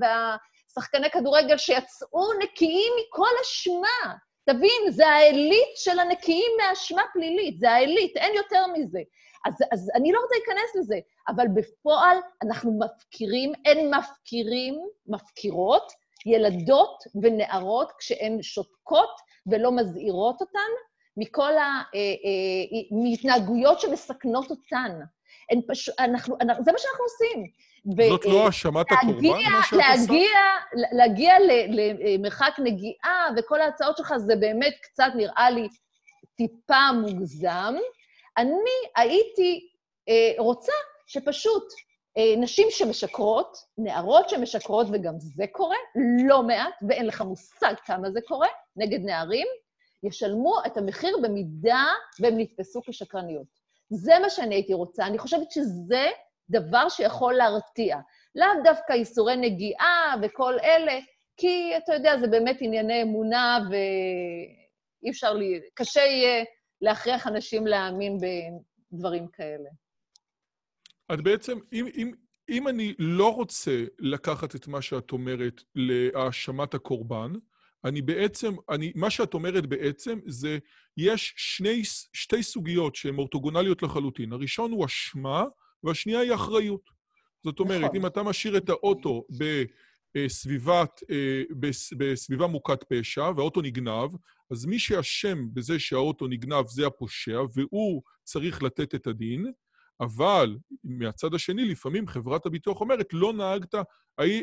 [0.01, 4.15] והשחקני כדורגל שיצאו נקיים מכל אשמה.
[4.45, 9.01] תבין, זה העילית של הנקיים מאשמה פלילית, זה העילית, אין יותר מזה.
[9.47, 14.75] אז, אז אני לא רוצה להיכנס לזה, אבל בפועל אנחנו מפקירים, הן מפקירים,
[15.07, 15.93] מפקירות,
[16.27, 19.11] ילדות ונערות כשהן שותקות
[19.47, 20.71] ולא מזהירות אותן
[21.17, 21.83] מכל ה...
[21.95, 25.01] אה, אה, מהתנהגויות שמסקנות אותן.
[25.51, 27.47] הן פשוט, אנחנו, אנחנו, זה מה שאנחנו עושים.
[28.09, 30.29] זאת לא האשמת הקורבן, מה שאת להגיע,
[30.75, 30.87] עושה?
[30.93, 31.35] להגיע
[31.69, 35.69] למרחק נגיעה וכל ההצעות שלך, זה באמת קצת נראה לי
[36.37, 37.75] טיפה מוגזם.
[38.39, 39.69] אני הייתי
[40.09, 40.73] אה, רוצה
[41.07, 41.65] שפשוט
[42.19, 45.77] אה, נשים שמשקרות, נערות שמשקרות, וגם זה קורה,
[46.29, 49.47] לא מעט, ואין לך מושג כמה זה קורה, נגד נערים,
[50.03, 51.85] ישלמו את המחיר במידה
[52.21, 53.47] והם נתפסו כשקרניות.
[53.91, 55.07] זה מה שאני הייתי רוצה.
[55.07, 56.07] אני חושבת שזה
[56.51, 57.99] דבר שיכול להרתיע.
[58.35, 60.99] לאו דווקא איסורי נגיעה וכל אלה,
[61.37, 65.61] כי אתה יודע, זה באמת ענייני אמונה ואי אפשר לי...
[65.75, 66.45] קשה יהיה
[66.83, 68.19] להכריח אנשים להאמין
[68.93, 69.69] בדברים כאלה.
[71.15, 72.13] את בעצם, אם, אם,
[72.49, 77.33] אם אני לא רוצה לקחת את מה שאת אומרת להאשמת הקורבן,
[77.85, 80.59] אני בעצם, אני, מה שאת אומרת בעצם זה,
[80.97, 84.33] יש שני, שתי סוגיות שהן אורתוגונליות לחלוטין.
[84.33, 85.45] הראשון הוא אשמה,
[85.85, 86.91] והשנייה היא אחריות.
[87.45, 87.97] זאת אומרת, נכון.
[87.97, 91.43] אם אתה משאיר את האוטו בסביבת, אה,
[91.99, 94.11] בסביבה מוכת פשע, והאוטו נגנב,
[94.51, 99.53] אז מי שאשם בזה שהאוטו נגנב זה הפושע, והוא צריך לתת את הדין,
[100.01, 103.75] אבל מהצד השני, לפעמים חברת הביטוח אומרת, לא נהגת,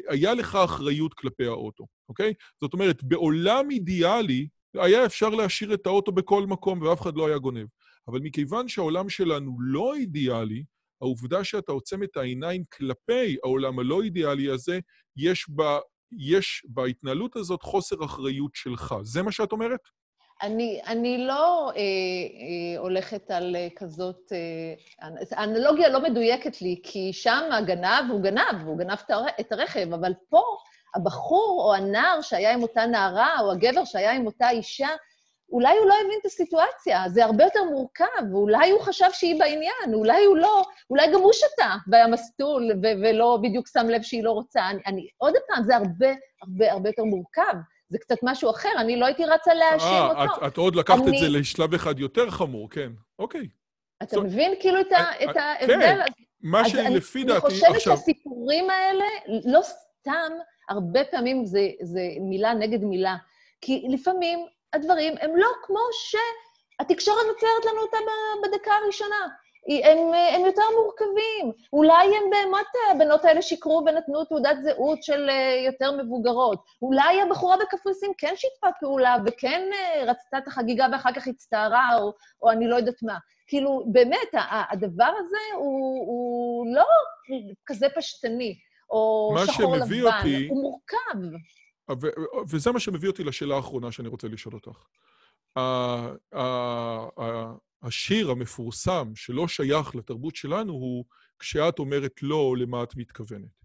[0.10, 2.34] היה לך אחריות כלפי האוטו, אוקיי?
[2.62, 7.38] זאת אומרת, בעולם אידיאלי, היה אפשר להשאיר את האוטו בכל מקום ואף אחד לא היה
[7.38, 7.68] גונב.
[8.08, 10.64] אבל מכיוון שהעולם שלנו לא אידיאלי,
[11.02, 14.80] העובדה שאתה עוצם את העיניים כלפי העולם הלא אידיאלי הזה,
[15.18, 15.80] יש, בה,
[16.20, 18.96] יש בהתנהלות הזאת חוסר אחריות שלך.
[19.04, 19.80] זה מה שאת אומרת?
[20.42, 24.32] אני, אני לא אה, אה, הולכת על אה, כזאת...
[24.32, 28.98] אה, האנלוגיה לא מדויקת לי, כי שם הגנב הוא גנב, הוא גנב
[29.40, 30.42] את הרכב, אבל פה
[30.96, 34.90] הבחור או הנער שהיה עם אותה נערה, או הגבר שהיה עם אותה אישה,
[35.52, 39.94] אולי הוא לא הבין את הסיטואציה, זה הרבה יותר מורכב, ואולי הוא חשב שהיא בעניין,
[39.94, 44.24] אולי הוא לא, אולי גם הוא שתה והיה מסטול ו- ולא בדיוק שם לב שהיא
[44.24, 44.70] לא רוצה.
[44.70, 46.08] אני, אני, עוד פעם, זה הרבה,
[46.42, 47.54] הרבה, הרבה יותר מורכב.
[47.90, 50.46] זה קצת משהו אחר, אני לא הייתי רצה להאשים אה, אותו.
[50.46, 51.18] את, את עוד לקחת אני...
[51.18, 53.48] את זה לשלב אחד יותר חמור, כן, אוקיי.
[54.04, 55.80] אתה so, מבין כאילו את, ה, את ההבדל?
[55.80, 56.00] כן,
[56.42, 57.46] מה שלפי דעתי...
[57.48, 57.98] אני חושבת עכשיו...
[57.98, 59.06] שהסיפורים האלה,
[59.46, 60.32] לא סתם,
[60.70, 63.16] הרבה פעמים זה, זה מילה נגד מילה.
[63.62, 67.98] כי לפעמים הדברים הם לא כמו שהתקשורת מציירת לנו אותה
[68.44, 69.28] בדקה הראשונה.
[69.84, 69.98] הם,
[70.36, 71.52] הם יותר מורכבים.
[71.74, 76.64] אולי הם באמת, הבנות האלה שיקרו ונתנו תעודת זהות של אה, יותר מבוגרות.
[76.82, 82.14] אולי הבחורה בקפריסין כן שיתפה פעולה וכן אה, רצתה את החגיגה ואחר כך הצטערה, או,
[82.42, 83.18] או אני לא יודעת מה.
[83.48, 86.86] כאילו, באמת, הדבר הזה הוא, הוא לא
[87.66, 88.56] כזה פשטני,
[88.90, 91.38] או שחור לבן, אותי, הוא מורכב.
[92.50, 94.84] וזה מה שמביא אותי לשאלה האחרונה שאני רוצה לשאול אותך.
[97.84, 101.06] השיר המפורסם שלא שייך לתרבות שלנו הוא
[101.40, 103.58] כשאת אומרת לא, למה את מתכוונת.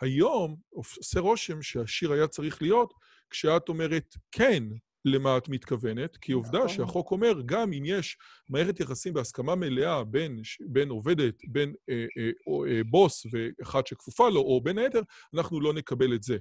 [0.00, 2.94] היום עושה רושם שהשיר היה צריך להיות
[3.30, 4.64] כשאת אומרת כן,
[5.06, 6.68] למה את מתכוונת, כי עובדה נכון.
[6.68, 8.16] שהחוק אומר, גם אם יש
[8.48, 12.30] מערכת יחסים בהסכמה מלאה בין, בין עובדת, בין אה, אה,
[12.70, 15.00] אה, בוס ואחד שכפופה לו, או בין היתר,
[15.34, 16.36] אנחנו לא נקבל את זה.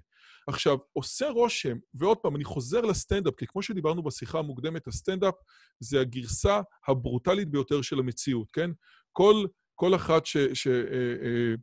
[0.47, 5.33] עכשיו, עושה רושם, ועוד פעם, אני חוזר לסטנדאפ, כי כמו שדיברנו בשיחה המוקדמת, הסטנדאפ
[5.79, 8.71] זה הגרסה הברוטלית ביותר של המציאות, כן?
[9.11, 9.45] כל,
[9.75, 10.37] כל אחת ש...
[10.37, 10.73] ש אה,
[11.23, 11.53] אה,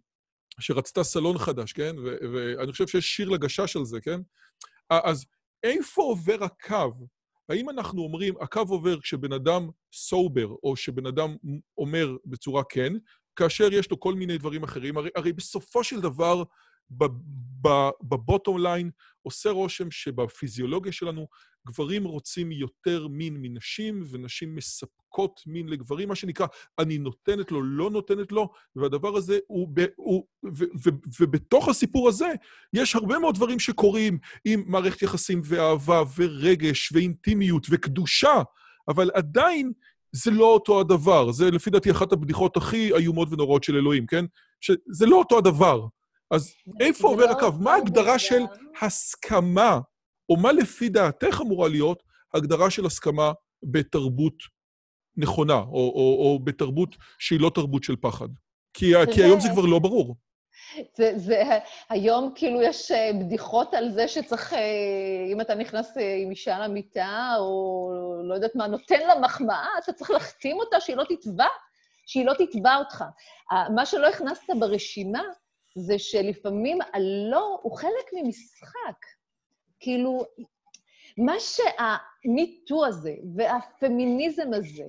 [0.61, 1.97] שרצתה סלון חדש, כן?
[2.33, 4.21] ואני חושב שיש שיר לגשש על זה, כן?
[4.91, 5.27] אז
[5.63, 7.07] איפה עובר הקו?
[7.49, 11.37] האם אנחנו אומרים, הקו עובר כשבן אדם סובר, או שבן אדם
[11.79, 12.93] אומר בצורה כן,
[13.37, 14.97] כאשר יש לו כל מיני דברים אחרים?
[14.97, 16.43] הרי, הרי בסופו של דבר,
[18.03, 18.91] בבוטום ליין
[19.23, 21.27] עושה רושם שבפיזיולוגיה שלנו
[21.67, 26.47] גברים רוצים יותר מין מנשים, ונשים מספקות מין לגברים, מה שנקרא,
[26.79, 29.69] אני נותנת לו, לא נותנת לו, והדבר הזה הוא...
[29.97, 32.33] הוא ו, ו, ו, ובתוך הסיפור הזה
[32.73, 38.43] יש הרבה מאוד דברים שקורים עם מערכת יחסים ואהבה ורגש ואינטימיות וקדושה,
[38.89, 39.73] אבל עדיין
[40.13, 41.33] זה לא אותו הדבר.
[41.33, 44.25] זה לפי דעתי אחת הבדיחות הכי איומות ונוראות של אלוהים, כן?
[44.61, 45.87] שזה לא אותו הדבר.
[46.33, 47.53] אז איפה עובר לא הקו?
[47.61, 48.43] מה ההגדרה של
[48.83, 49.81] הסכמה,
[50.29, 52.03] או מה לפי דעתך אמורה להיות
[52.35, 54.35] הגדרה של הסכמה בתרבות
[55.17, 58.29] נכונה, או, או, או בתרבות שהיא לא תרבות של פחד?
[58.75, 60.17] כי, כי היום זה כבר לא ברור.
[60.97, 61.43] זה, זה,
[61.91, 64.59] היום כאילו יש אה, בדיחות על זה שצריך, אה,
[65.33, 67.93] אם אתה נכנס אה, עם אישה למיטה, או
[68.25, 71.47] לא יודעת מה, נותן לה מחמאה, אתה צריך להחתים אותה שהיא לא תתבע,
[72.07, 73.05] שהיא לא תתבע אותך.
[73.75, 75.23] מה שלא הכנסת ברשימה
[75.77, 79.07] זה שלפעמים הלא הוא חלק ממשחק.
[79.81, 80.25] כאילו,
[81.19, 84.85] מה שהמיטו הזה, והפמיניזם הזה,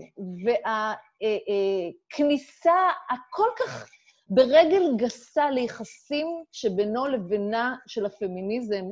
[2.12, 3.90] והכניסה הכל כך
[4.30, 8.86] ברגל גסה ליחסים שבינו לבינה של הפמיניזם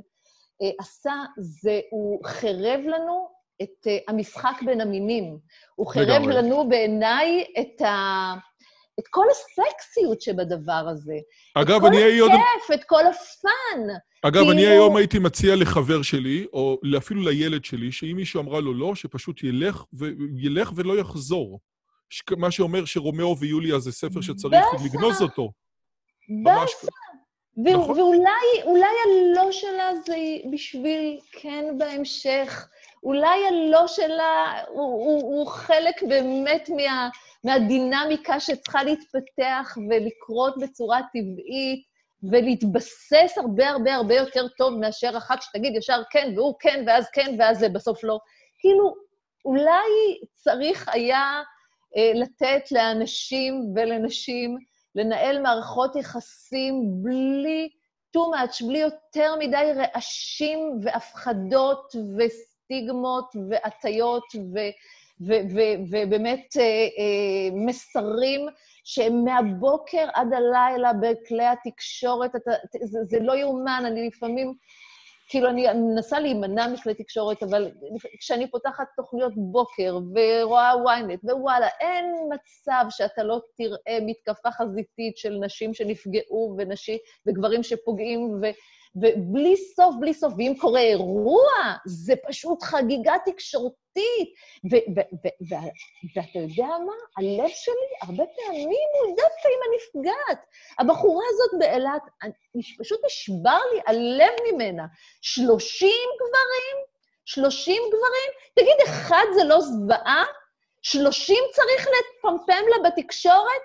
[0.61, 3.29] אה, עשה, זה הוא חירב לנו
[3.61, 5.37] את אה, המשחק בין המינים.
[5.75, 8.33] הוא חירב לנו בעיניי את ה...
[8.99, 11.15] את כל הסקסיות שבדבר הזה.
[11.55, 12.31] אגב, אני היום...
[12.31, 13.95] את כל הכיף, את כל הפאן.
[14.21, 14.51] אגב, כאילו...
[14.51, 18.95] אני היום הייתי מציע לחבר שלי, או אפילו לילד שלי, שאם מישהו אמרה לו לא,
[18.95, 20.05] שפשוט ילך, ו...
[20.37, 21.59] ילך ולא יחזור.
[22.09, 22.23] ש...
[22.37, 25.51] מה שאומר שרומאו ויוליה זה ספר שצריך לגנוז אותו.
[26.45, 26.65] ו- נכון?
[27.57, 30.15] ואולי הלא שלה זה
[30.53, 32.67] בשביל כן בהמשך.
[33.04, 37.10] אולי הלא שלה הוא, הוא, הוא חלק באמת מה...
[37.43, 41.91] מהדינמיקה שצריכה להתפתח ולקרות בצורה טבעית,
[42.24, 47.36] ולהתבסס הרבה הרבה הרבה יותר טוב מאשר אחת שתגיד ישר כן, והוא כן, ואז כן,
[47.39, 48.20] ואז זה בסוף לא.
[48.60, 48.93] כאילו,
[49.45, 51.41] אולי צריך היה
[51.97, 54.58] אה, לתת לאנשים ולנשים
[54.95, 56.74] לנהל מערכות יחסים
[57.04, 57.70] בלי
[58.18, 61.91] too much, בלי יותר מדי רעשים והפחדות
[62.72, 64.24] וסטיגמות והטיות.
[65.91, 68.47] ובאמת אה, אה, מסרים
[68.84, 72.51] שהם מהבוקר עד הלילה בכלי התקשורת, אתה,
[72.84, 74.53] זה, זה לא יאומן, אני לפעמים,
[75.30, 77.72] כאילו, אני מנסה להימנע מכלי תקשורת, אבל
[78.19, 85.38] כשאני פותחת תוכניות בוקר ורואה ynet ווואלה, אין מצב שאתה לא תראה מתקפה חזיתית של
[85.45, 86.97] נשים שנפגעו ונשים,
[87.28, 88.45] וגברים שפוגעים, ו...
[88.95, 91.51] ובלי סוף, בלי סוף, ואם קורה אירוע,
[91.85, 94.33] זה פשוט חגיגה תקשורתית.
[96.15, 96.93] ואתה יודע מה?
[97.17, 100.45] הלב שלי, הרבה פעמים הוא דווקא עם הנפגעת.
[100.79, 102.01] הבחורה הזאת באילת,
[102.79, 104.85] פשוט נשבר לי הלב ממנה.
[105.21, 106.85] שלושים גברים?
[107.25, 108.31] שלושים גברים?
[108.55, 110.23] תגיד, אחד זה לא זוועה?
[110.81, 113.61] שלושים צריך לפמפם לה בתקשורת?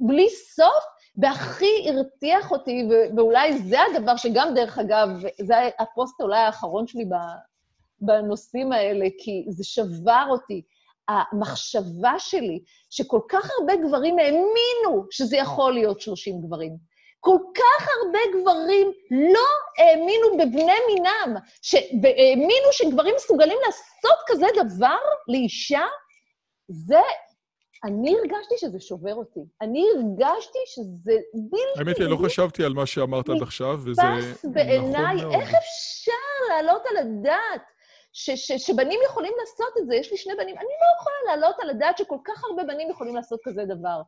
[0.00, 0.84] בלי סוף?
[1.18, 5.08] והכי הרתיח אותי, ואולי זה הדבר שגם, דרך אגב,
[5.40, 7.04] זה הפוסט אולי האחרון שלי
[8.00, 10.62] בנושאים האלה, כי זה שבר אותי.
[11.08, 12.60] המחשבה שלי,
[12.90, 16.76] שכל כך הרבה גברים האמינו שזה יכול להיות 30 גברים.
[17.20, 19.46] כל כך הרבה גברים לא
[19.78, 21.36] האמינו בבני מינם,
[22.02, 24.98] והאמינו שגברים מסוגלים לעשות כזה דבר
[25.28, 25.84] לאישה,
[26.68, 27.00] זה
[27.84, 29.40] אני הרגשתי שזה שובר אותי.
[29.60, 31.78] אני הרגשתי שזה בלתי...
[31.78, 36.12] האמת היא, לא חשבתי על מה שאמרת עד עכשיו, וזה נכון בעיניי, איך אפשר
[36.48, 37.62] להעלות על הדעת
[38.12, 39.94] ש, ש, שבנים יכולים לעשות את זה?
[39.94, 40.58] יש לי שני בנים.
[40.58, 44.00] אני לא יכולה להעלות על הדעת שכל כך הרבה בנים יכולים לעשות כזה דבר.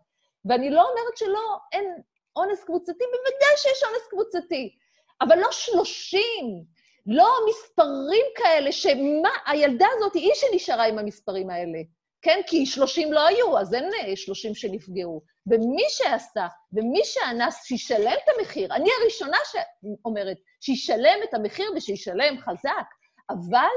[0.44, 2.02] ואני לא אומרת שלא, אין
[2.36, 4.76] אונס קבוצתי, בוודאי שיש אונס קבוצתי,
[5.20, 6.64] אבל לא שלושים,
[7.06, 11.78] לא מספרים כאלה, שמה, הילדה הזאת היא שנשארה עם המספרים האלה.
[12.22, 12.40] כן?
[12.46, 15.22] כי 30 לא היו, אז אין 30 שנפגעו.
[15.46, 18.74] ומי שעשה, ומי שאנס, שישלם את המחיר.
[18.74, 22.86] אני הראשונה שאומרת, שישלם את המחיר ושישלם חזק,
[23.30, 23.68] אבל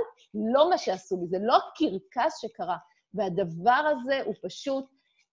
[0.53, 2.77] לא מה שעשו לי, זה לא הקרקס שקרה.
[3.13, 4.85] והדבר הזה הוא פשוט,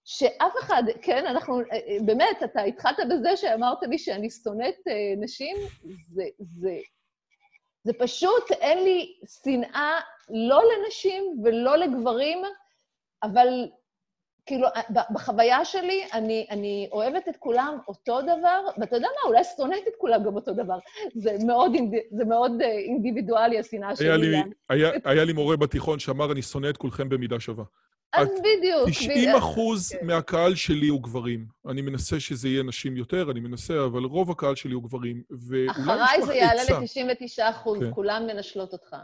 [0.04, 1.61] שאף אחד, כן, אנחנו,
[2.04, 5.56] באמת, אתה התחלת בזה שאמרת לי שאני שונאת אה, נשים,
[6.12, 6.76] זה, זה,
[7.84, 10.00] זה פשוט, אין לי שנאה
[10.30, 12.42] לא לנשים ולא לגברים,
[13.23, 13.49] אבל
[14.47, 14.68] כאילו,
[15.11, 19.93] בחוויה שלי, אני, אני אוהבת את כולם אותו דבר, ואתה יודע מה, אולי שונאת את
[19.99, 20.79] כולם גם אותו דבר.
[21.14, 21.73] זה מאוד,
[22.11, 24.37] זה מאוד אה, אינדיבידואלי, השנאה שלי.
[24.37, 27.64] היה, היה, היה לי מורה בתיכון שאמר, אני שונא את כולכם במידה שווה.
[28.12, 28.89] אז בדיוק.
[28.89, 30.07] 90 אחוז כן.
[30.07, 31.47] מהקהל שלי הוא גברים.
[31.68, 35.23] אני מנסה שזה יהיה נשים יותר, אני מנסה, אבל רוב הקהל שלי הוא גברים.
[35.71, 37.91] אחריי זה יעלה ל-99 אחוז, כן.
[37.95, 38.97] כולם מנשלות אותך.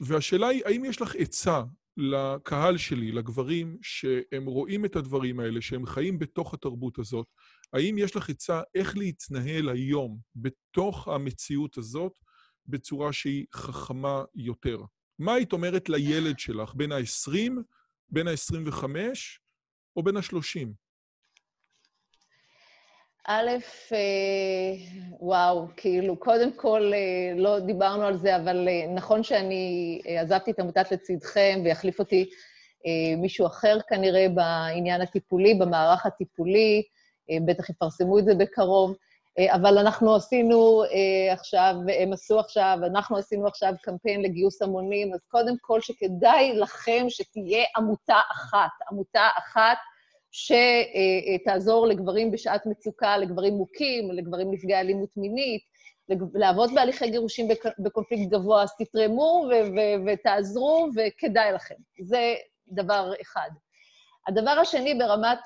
[0.00, 1.62] והשאלה היא, האם יש לך עצה
[1.96, 7.26] לקהל שלי, לגברים, שהם רואים את הדברים האלה, שהם חיים בתוך התרבות הזאת,
[7.72, 12.12] האם יש לך עצה איך להתנהל היום בתוך המציאות הזאת
[12.66, 14.78] בצורה שהיא חכמה יותר?
[15.18, 17.50] מה היית אומרת לילד שלך, בין ה-20,
[18.10, 18.84] בין ה-25
[19.96, 20.68] או בין ה-30?
[23.32, 23.50] א',
[23.92, 24.72] אה,
[25.20, 30.58] וואו, כאילו, קודם כל, אה, לא דיברנו על זה, אבל אה, נכון שאני עזבתי את
[30.58, 32.30] עמותת לצידכם ויחליף אותי
[33.16, 36.82] מישהו אחר כנראה בעניין הטיפולי, במערך הטיפולי,
[37.46, 38.96] בטח יפרסמו את זה בקרוב,
[39.48, 40.82] אבל אנחנו עשינו
[41.30, 47.06] עכשיו, הם עשו עכשיו, אנחנו עשינו עכשיו קמפיין לגיוס המונים, אז קודם כל שכדאי לכם
[47.08, 49.78] שתהיה עמותה אחת, עמותה אחת
[50.30, 55.62] שתעזור לגברים בשעת מצוקה, לגברים מוכים, לגברים נפגעי אלימות מינית,
[56.34, 59.48] לעבוד בהליכי גירושים בקונפליקט גבוה, אז תתרמו
[60.06, 61.74] ותעזרו, וכדאי לכם.
[62.02, 62.34] זה
[62.68, 63.50] דבר אחד.
[64.28, 65.38] הדבר השני, ברמת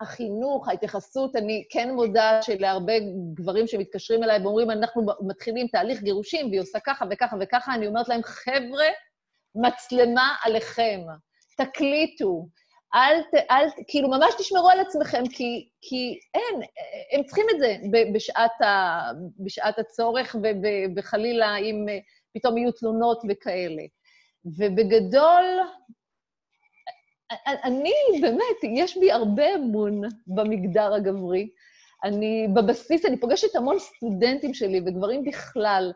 [0.00, 2.92] החינוך, ההתייחסות, אני כן מודה שלהרבה
[3.34, 8.08] גברים שמתקשרים אליי ואומרים, אנחנו מתחילים תהליך גירושים, והיא עושה ככה וככה וככה, אני אומרת
[8.08, 8.86] להם, חבר'ה,
[9.54, 11.00] מצלמה עליכם,
[11.56, 12.46] תקליטו,
[12.94, 16.62] אל, ת, אל, כאילו, ממש תשמרו על עצמכם, כי, כי אין,
[17.12, 17.76] הם צריכים את זה
[18.14, 19.00] בשעת, ה,
[19.38, 20.36] בשעת הצורך,
[20.96, 21.86] וחלילה אם
[22.34, 23.82] פתאום יהיו תלונות וכאלה.
[24.44, 25.44] ובגדול,
[27.46, 31.48] אני, באמת, יש בי הרבה אמון במגדר הגברי.
[32.04, 35.92] אני, בבסיס, אני פוגשת המון סטודנטים שלי, וגברים בכלל.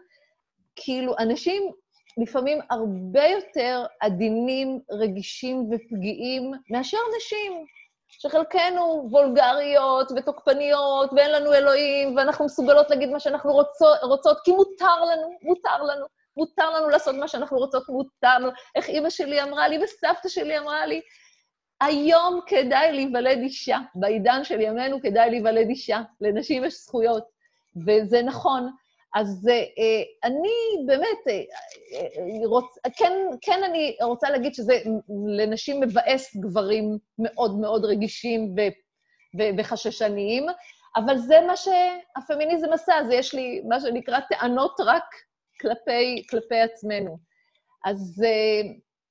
[0.77, 1.73] כאילו, אנשים
[2.17, 7.65] לפעמים הרבה יותר עדינים, רגישים ופגיעים מאשר נשים,
[8.09, 15.05] שחלקנו וולגריות ותוקפניות, ואין לנו אלוהים, ואנחנו מסוגלות להגיד מה שאנחנו רוצות, רוצות כי מותר
[15.05, 16.07] לנו, מותר לנו,
[16.37, 18.51] מותר לנו לעשות מה שאנחנו רוצות, מותר לנו.
[18.75, 21.01] איך אימא שלי אמרה לי וסבתא שלי אמרה לי,
[21.81, 27.25] היום כדאי להיוולד אישה, בעידן של ימינו כדאי להיוולד אישה, לנשים יש זכויות,
[27.87, 28.73] וזה נכון.
[29.15, 31.43] אז אה, אני באמת, אה,
[31.95, 34.75] אה, רוצ, כן, כן אני רוצה להגיד שזה
[35.37, 38.61] לנשים מבאס גברים מאוד מאוד רגישים ו,
[39.39, 40.47] ו, וחששניים,
[40.97, 45.05] אבל זה מה שהפמיניזם עשה, אז יש לי מה שנקרא טענות רק
[46.31, 47.19] כלפי עצמנו.
[47.85, 48.23] אז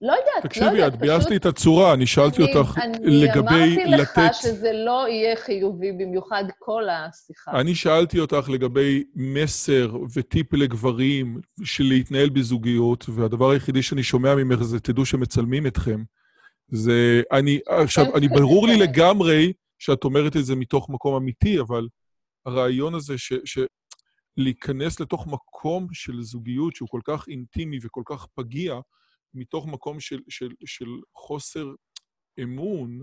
[0.01, 0.51] לא יודעת, לא יודעת.
[0.51, 3.81] תקשיבי, את ביאסת לי את הצורה, אני שאלתי אני, אותך אני לגבי לתת...
[3.85, 7.59] אני אמרתי לך שזה לא יהיה חיובי, במיוחד כל השיחה.
[7.59, 14.63] אני שאלתי אותך לגבי מסר וטיפ לגברים של להתנהל בזוגיות, והדבר היחידי שאני שומע ממך
[14.63, 16.03] זה, תדעו שמצלמים אתכם.
[16.67, 17.21] זה...
[17.31, 17.59] אני...
[17.67, 18.77] עכשיו, אני ברור לי.
[18.79, 21.87] לגמרי שאת אומרת את זה מתוך מקום אמיתי, אבל
[22.45, 23.33] הרעיון הזה ש...
[23.45, 23.59] ש...
[24.37, 28.75] להיכנס לתוך מקום של זוגיות שהוא כל כך אינטימי וכל כך פגיע,
[29.34, 31.65] מתוך מקום של, של, של חוסר
[32.43, 32.99] אמון,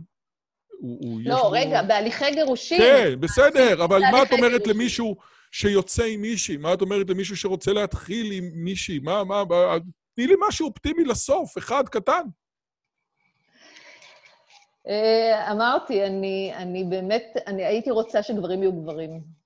[0.79, 1.89] הוא, הוא לא, יש רגע, לו...
[1.89, 2.79] בהליכי גירושים...
[2.79, 4.75] כן, בסדר, אבל מה את אומרת גירושים.
[4.75, 5.17] למישהו
[5.53, 6.57] שיוצא עם מישהי?
[6.57, 8.99] מה את אומרת למישהו שרוצה להתחיל עם מישהי?
[8.99, 9.77] מה, מה, מה...
[10.15, 12.23] תני לי משהו אופטימי לסוף, אחד קטן.
[14.89, 19.44] אה, אמרתי, אני, אני באמת, אני הייתי רוצה שגברים יהיו גברים.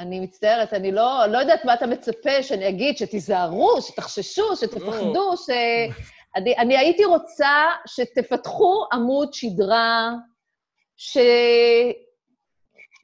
[0.00, 5.50] אני מצטערת, אני לא, לא יודעת מה אתה מצפה שאני אגיד, שתיזהרו, שתחששו, שתפחדו, ש...
[6.36, 10.10] אני, אני הייתי רוצה שתפתחו עמוד שדרה,
[10.96, 11.18] ש...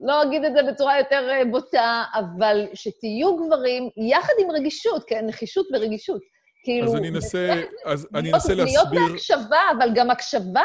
[0.00, 5.26] לא אגיד את זה בצורה יותר אה, בוטה, אבל שתהיו גברים יחד עם רגישות, כן?
[5.26, 6.20] נחישות ורגישות.
[6.64, 6.86] כאילו...
[6.86, 8.64] אז אני אנסה, אז אני אנסה להסביר...
[8.64, 10.62] להיות בהקשבה, אבל גם הקשבה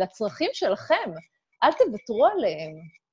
[0.00, 1.10] לצרכים שלכם.
[1.62, 3.03] אל תוותרו עליהם.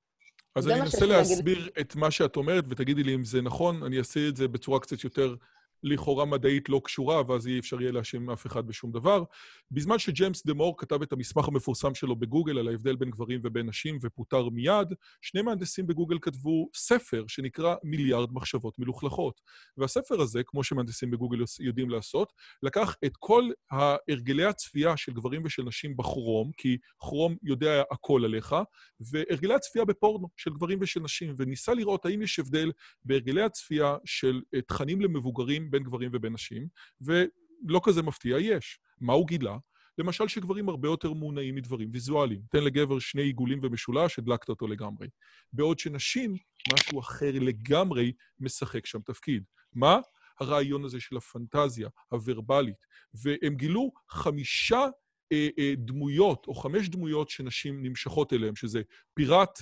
[0.54, 3.82] אז אני אנסה להסביר את מה שאת אומרת, ותגידי לי אם זה נכון.
[3.82, 5.34] אני אעשה את זה בצורה קצת יותר
[5.82, 9.24] לכאורה מדעית לא קשורה, ואז אי אפשר יהיה להאשים אף אחד בשום דבר.
[9.70, 13.66] בזמן שג'יימס דה מור כתב את המסמך המפורסם שלו בגוגל על ההבדל בין גברים ובין
[13.66, 14.88] נשים ופוטר מיד,
[15.20, 19.40] שני מהנדסים בגוגל כתבו ספר שנקרא מיליארד מחשבות מלוכלכות.
[19.76, 25.62] והספר הזה, כמו שמהנדסים בגוגל יודעים לעשות, לקח את כל הרגלי הצפייה של גברים ושל
[25.62, 28.56] נשים בכרום, כי כרום יודע הכל עליך,
[29.00, 32.72] והרגלי הצפייה בפורנו של גברים ושל נשים, וניסה לראות האם יש הבדל
[33.04, 36.68] בהרגלי הצפייה של תכנים למבוגרים בין גברים ובין נשים,
[37.00, 38.78] ולא כזה מפתיע, יש.
[39.00, 39.56] מה הוא גילה?
[39.98, 42.40] למשל שגברים הרבה יותר מונעים מדברים ויזואליים.
[42.50, 45.08] תן לגבר שני עיגולים ומשולש, הדלקת אותו לגמרי.
[45.52, 46.36] בעוד שנשים,
[46.72, 49.44] משהו אחר לגמרי משחק שם תפקיד.
[49.74, 49.98] מה?
[50.40, 52.86] הרעיון הזה של הפנטזיה הוורבלית.
[53.14, 54.86] והם גילו חמישה
[55.32, 58.82] אה, אה, דמויות, או חמש דמויות שנשים נמשכות אליהן, שזה
[59.14, 59.58] פיראט,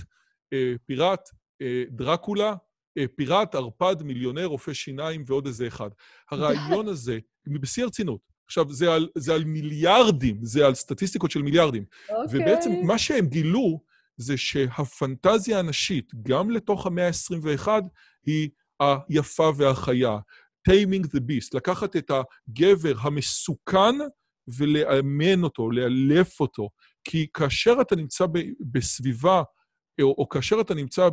[0.53, 1.29] אה, פיראט,
[1.63, 2.55] אה, דרקולה,
[3.17, 5.91] פיראט, ערפד, מיליונר, רופא שיניים ועוד איזה אחד.
[6.31, 11.85] הרעיון הזה, בשיא הרצינות, עכשיו, זה על, זה על מיליארדים, זה על סטטיסטיקות של מיליארדים.
[11.85, 12.13] Okay.
[12.15, 12.41] אוקיי.
[12.41, 13.81] ובעצם מה שהם גילו
[14.17, 17.69] זה שהפנטזיה הנשית, גם לתוך המאה ה-21,
[18.27, 18.49] היא
[18.81, 20.19] היפה והחיה.
[20.69, 23.95] Taming the beast, לקחת את הגבר המסוכן
[24.59, 26.69] ולאמן אותו, לאלף אותו.
[27.05, 28.27] כי כאשר אתה נמצא
[28.61, 29.43] בסביבה
[30.03, 31.09] או, או כאשר אתה נמצא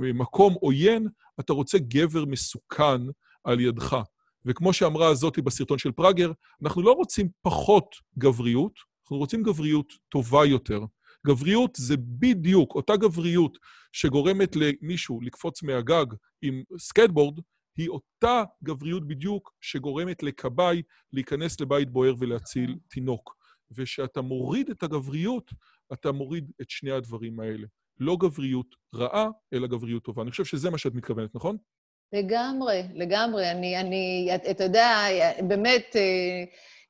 [0.00, 1.08] במקום עוין,
[1.40, 3.00] אתה רוצה גבר מסוכן
[3.44, 3.96] על ידך.
[4.44, 8.72] וכמו שאמרה הזאתי בסרטון של פראגר, אנחנו לא רוצים פחות גבריות,
[9.04, 10.80] אנחנו רוצים גבריות טובה יותר.
[11.26, 13.58] גבריות זה בדיוק אותה גבריות
[13.92, 16.06] שגורמת למישהו לקפוץ מהגג
[16.42, 17.38] עם סקייטבורד,
[17.76, 23.36] היא אותה גבריות בדיוק שגורמת לכבאי להיכנס לבית בוער ולהציל תינוק.
[23.76, 25.50] וכשאתה מוריד את הגבריות,
[25.92, 27.66] אתה מוריד את שני הדברים האלה.
[28.00, 30.22] לא גבריות רעה, אלא גבריות טובה.
[30.22, 31.56] אני חושב שזה מה שאת מתכוונת, נכון?
[32.12, 33.50] לגמרי, לגמרי.
[33.50, 35.06] אני, אני, אתה יודע,
[35.48, 35.96] באמת,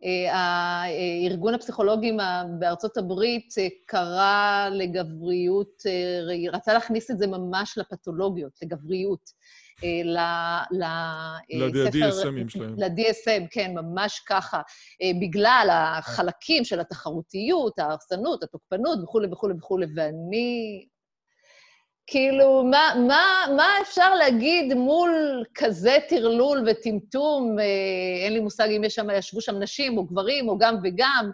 [0.05, 0.84] אה, אה,
[1.26, 2.16] ארגון הפסיכולוגים
[2.59, 5.82] בארצות הברית אה, קרא לגבריות,
[6.53, 9.30] רצה להכניס את זה ממש לפתולוגיות, לגבריות.
[10.70, 12.75] ל-DSMים שלהם.
[12.79, 14.61] ל-DSM, כן, ממש ככה.
[15.20, 20.87] בגלל החלקים של התחרותיות, ההרסנות, התוקפנות וכולי וכולי וכולי, ואני
[22.07, 23.25] כאילו, מה, מה,
[23.57, 27.59] מה אפשר להגיד מול כזה טרלול וטמטום?
[27.59, 27.64] אה,
[28.25, 31.31] אין לי מושג אם יש שם, ישבו שם נשים או גברים או גם וגם.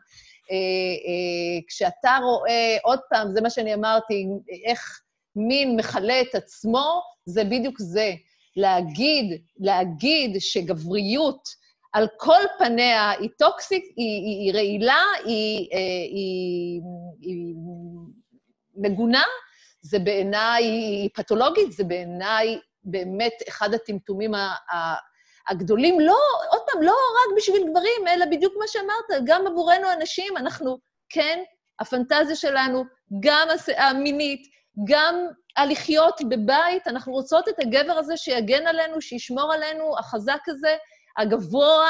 [0.51, 4.26] אה, אה, כשאתה רואה, עוד פעם, זה מה שאני אמרתי,
[4.64, 5.01] איך
[5.36, 8.12] מין מכלה את עצמו, זה בדיוק זה.
[8.59, 11.48] להגיד, להגיד שגבריות
[11.92, 15.70] על כל פניה היא טוקסית, היא, היא, היא רעילה, היא, היא,
[16.11, 16.80] היא,
[17.20, 17.54] היא
[18.76, 19.22] מגונה,
[19.80, 24.32] זה בעיניי, היא פתולוגית, זה בעיניי באמת אחד הטמטומים
[25.48, 26.00] הגדולים.
[26.00, 26.18] לא,
[26.50, 30.78] עוד פעם, לא רק בשביל גברים, אלא בדיוק מה שאמרת, גם עבורנו הנשים, אנחנו,
[31.09, 31.42] כן,
[31.80, 32.84] הפנטזיה שלנו,
[33.20, 34.42] גם המינית,
[34.84, 35.14] גם
[35.59, 40.76] הלחיות בבית, אנחנו רוצות את הגבר הזה שיגן עלינו, שישמור עלינו, החזק הזה,
[41.18, 41.86] הגבוה,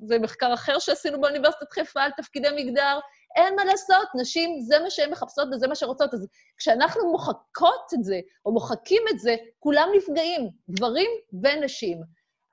[0.00, 2.98] זה מחקר אחר שעשינו באוניברסיטת חיפה על תפקידי מגדר,
[3.36, 6.14] אין מה לעשות, נשים, זה מה שהן מחפשות וזה מה שרוצות.
[6.14, 6.26] אז
[6.56, 11.10] כשאנחנו מוחקות את זה, או מוחקים את זה, כולם נפגעים, גברים
[11.42, 12.02] ונשים.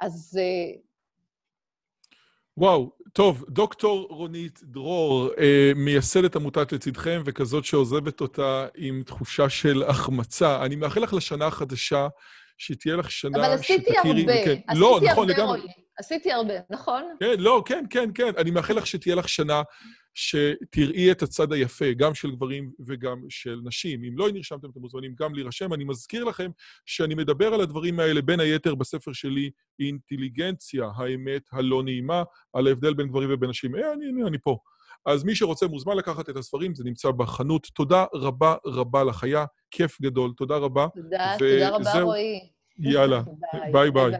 [0.02, 0.40] אז...
[2.58, 9.84] וואו, טוב, דוקטור רונית דרור, אה, מייסדת עמותת לצדכם, וכזאת שעוזבת אותה עם תחושה של
[9.84, 10.66] החמצה.
[10.66, 12.08] אני מאחל לך לשנה החדשה,
[12.58, 13.48] שתהיה לך שנה שתכירי...
[13.48, 15.83] אבל עשיתי הרבה, וכן, עשיתי לא, נכון, הרבה, רועי.
[16.00, 17.04] עשיתי הרבה, נכון?
[17.20, 18.32] כן, לא, כן, כן, כן.
[18.38, 19.62] אני מאחל לך שתהיה לך שנה
[20.14, 24.04] שתראי את הצד היפה, גם של גברים וגם של נשים.
[24.04, 25.74] אם לא נרשמתם, אתם מוזמנים גם להירשם.
[25.74, 26.52] אני מזכיר לכם
[26.86, 32.24] שאני מדבר על הדברים האלה, בין היתר בספר שלי, אינטליגנציה, האמת הלא נעימה,
[32.54, 33.76] על ההבדל בין גברים ובין נשים.
[33.76, 34.58] אה, אני, אני, אני פה.
[35.06, 37.68] אז מי שרוצה מוזמן לקחת את הספרים, זה נמצא בחנות.
[37.76, 40.34] תודה רבה רבה לך, היה כיף גדול.
[40.38, 40.88] תודה רבה.
[40.96, 42.40] תודה, תודה רבה, רועי.
[42.80, 43.22] יאללה,
[43.74, 44.12] ביי ביי.
[44.12, 44.20] ביי.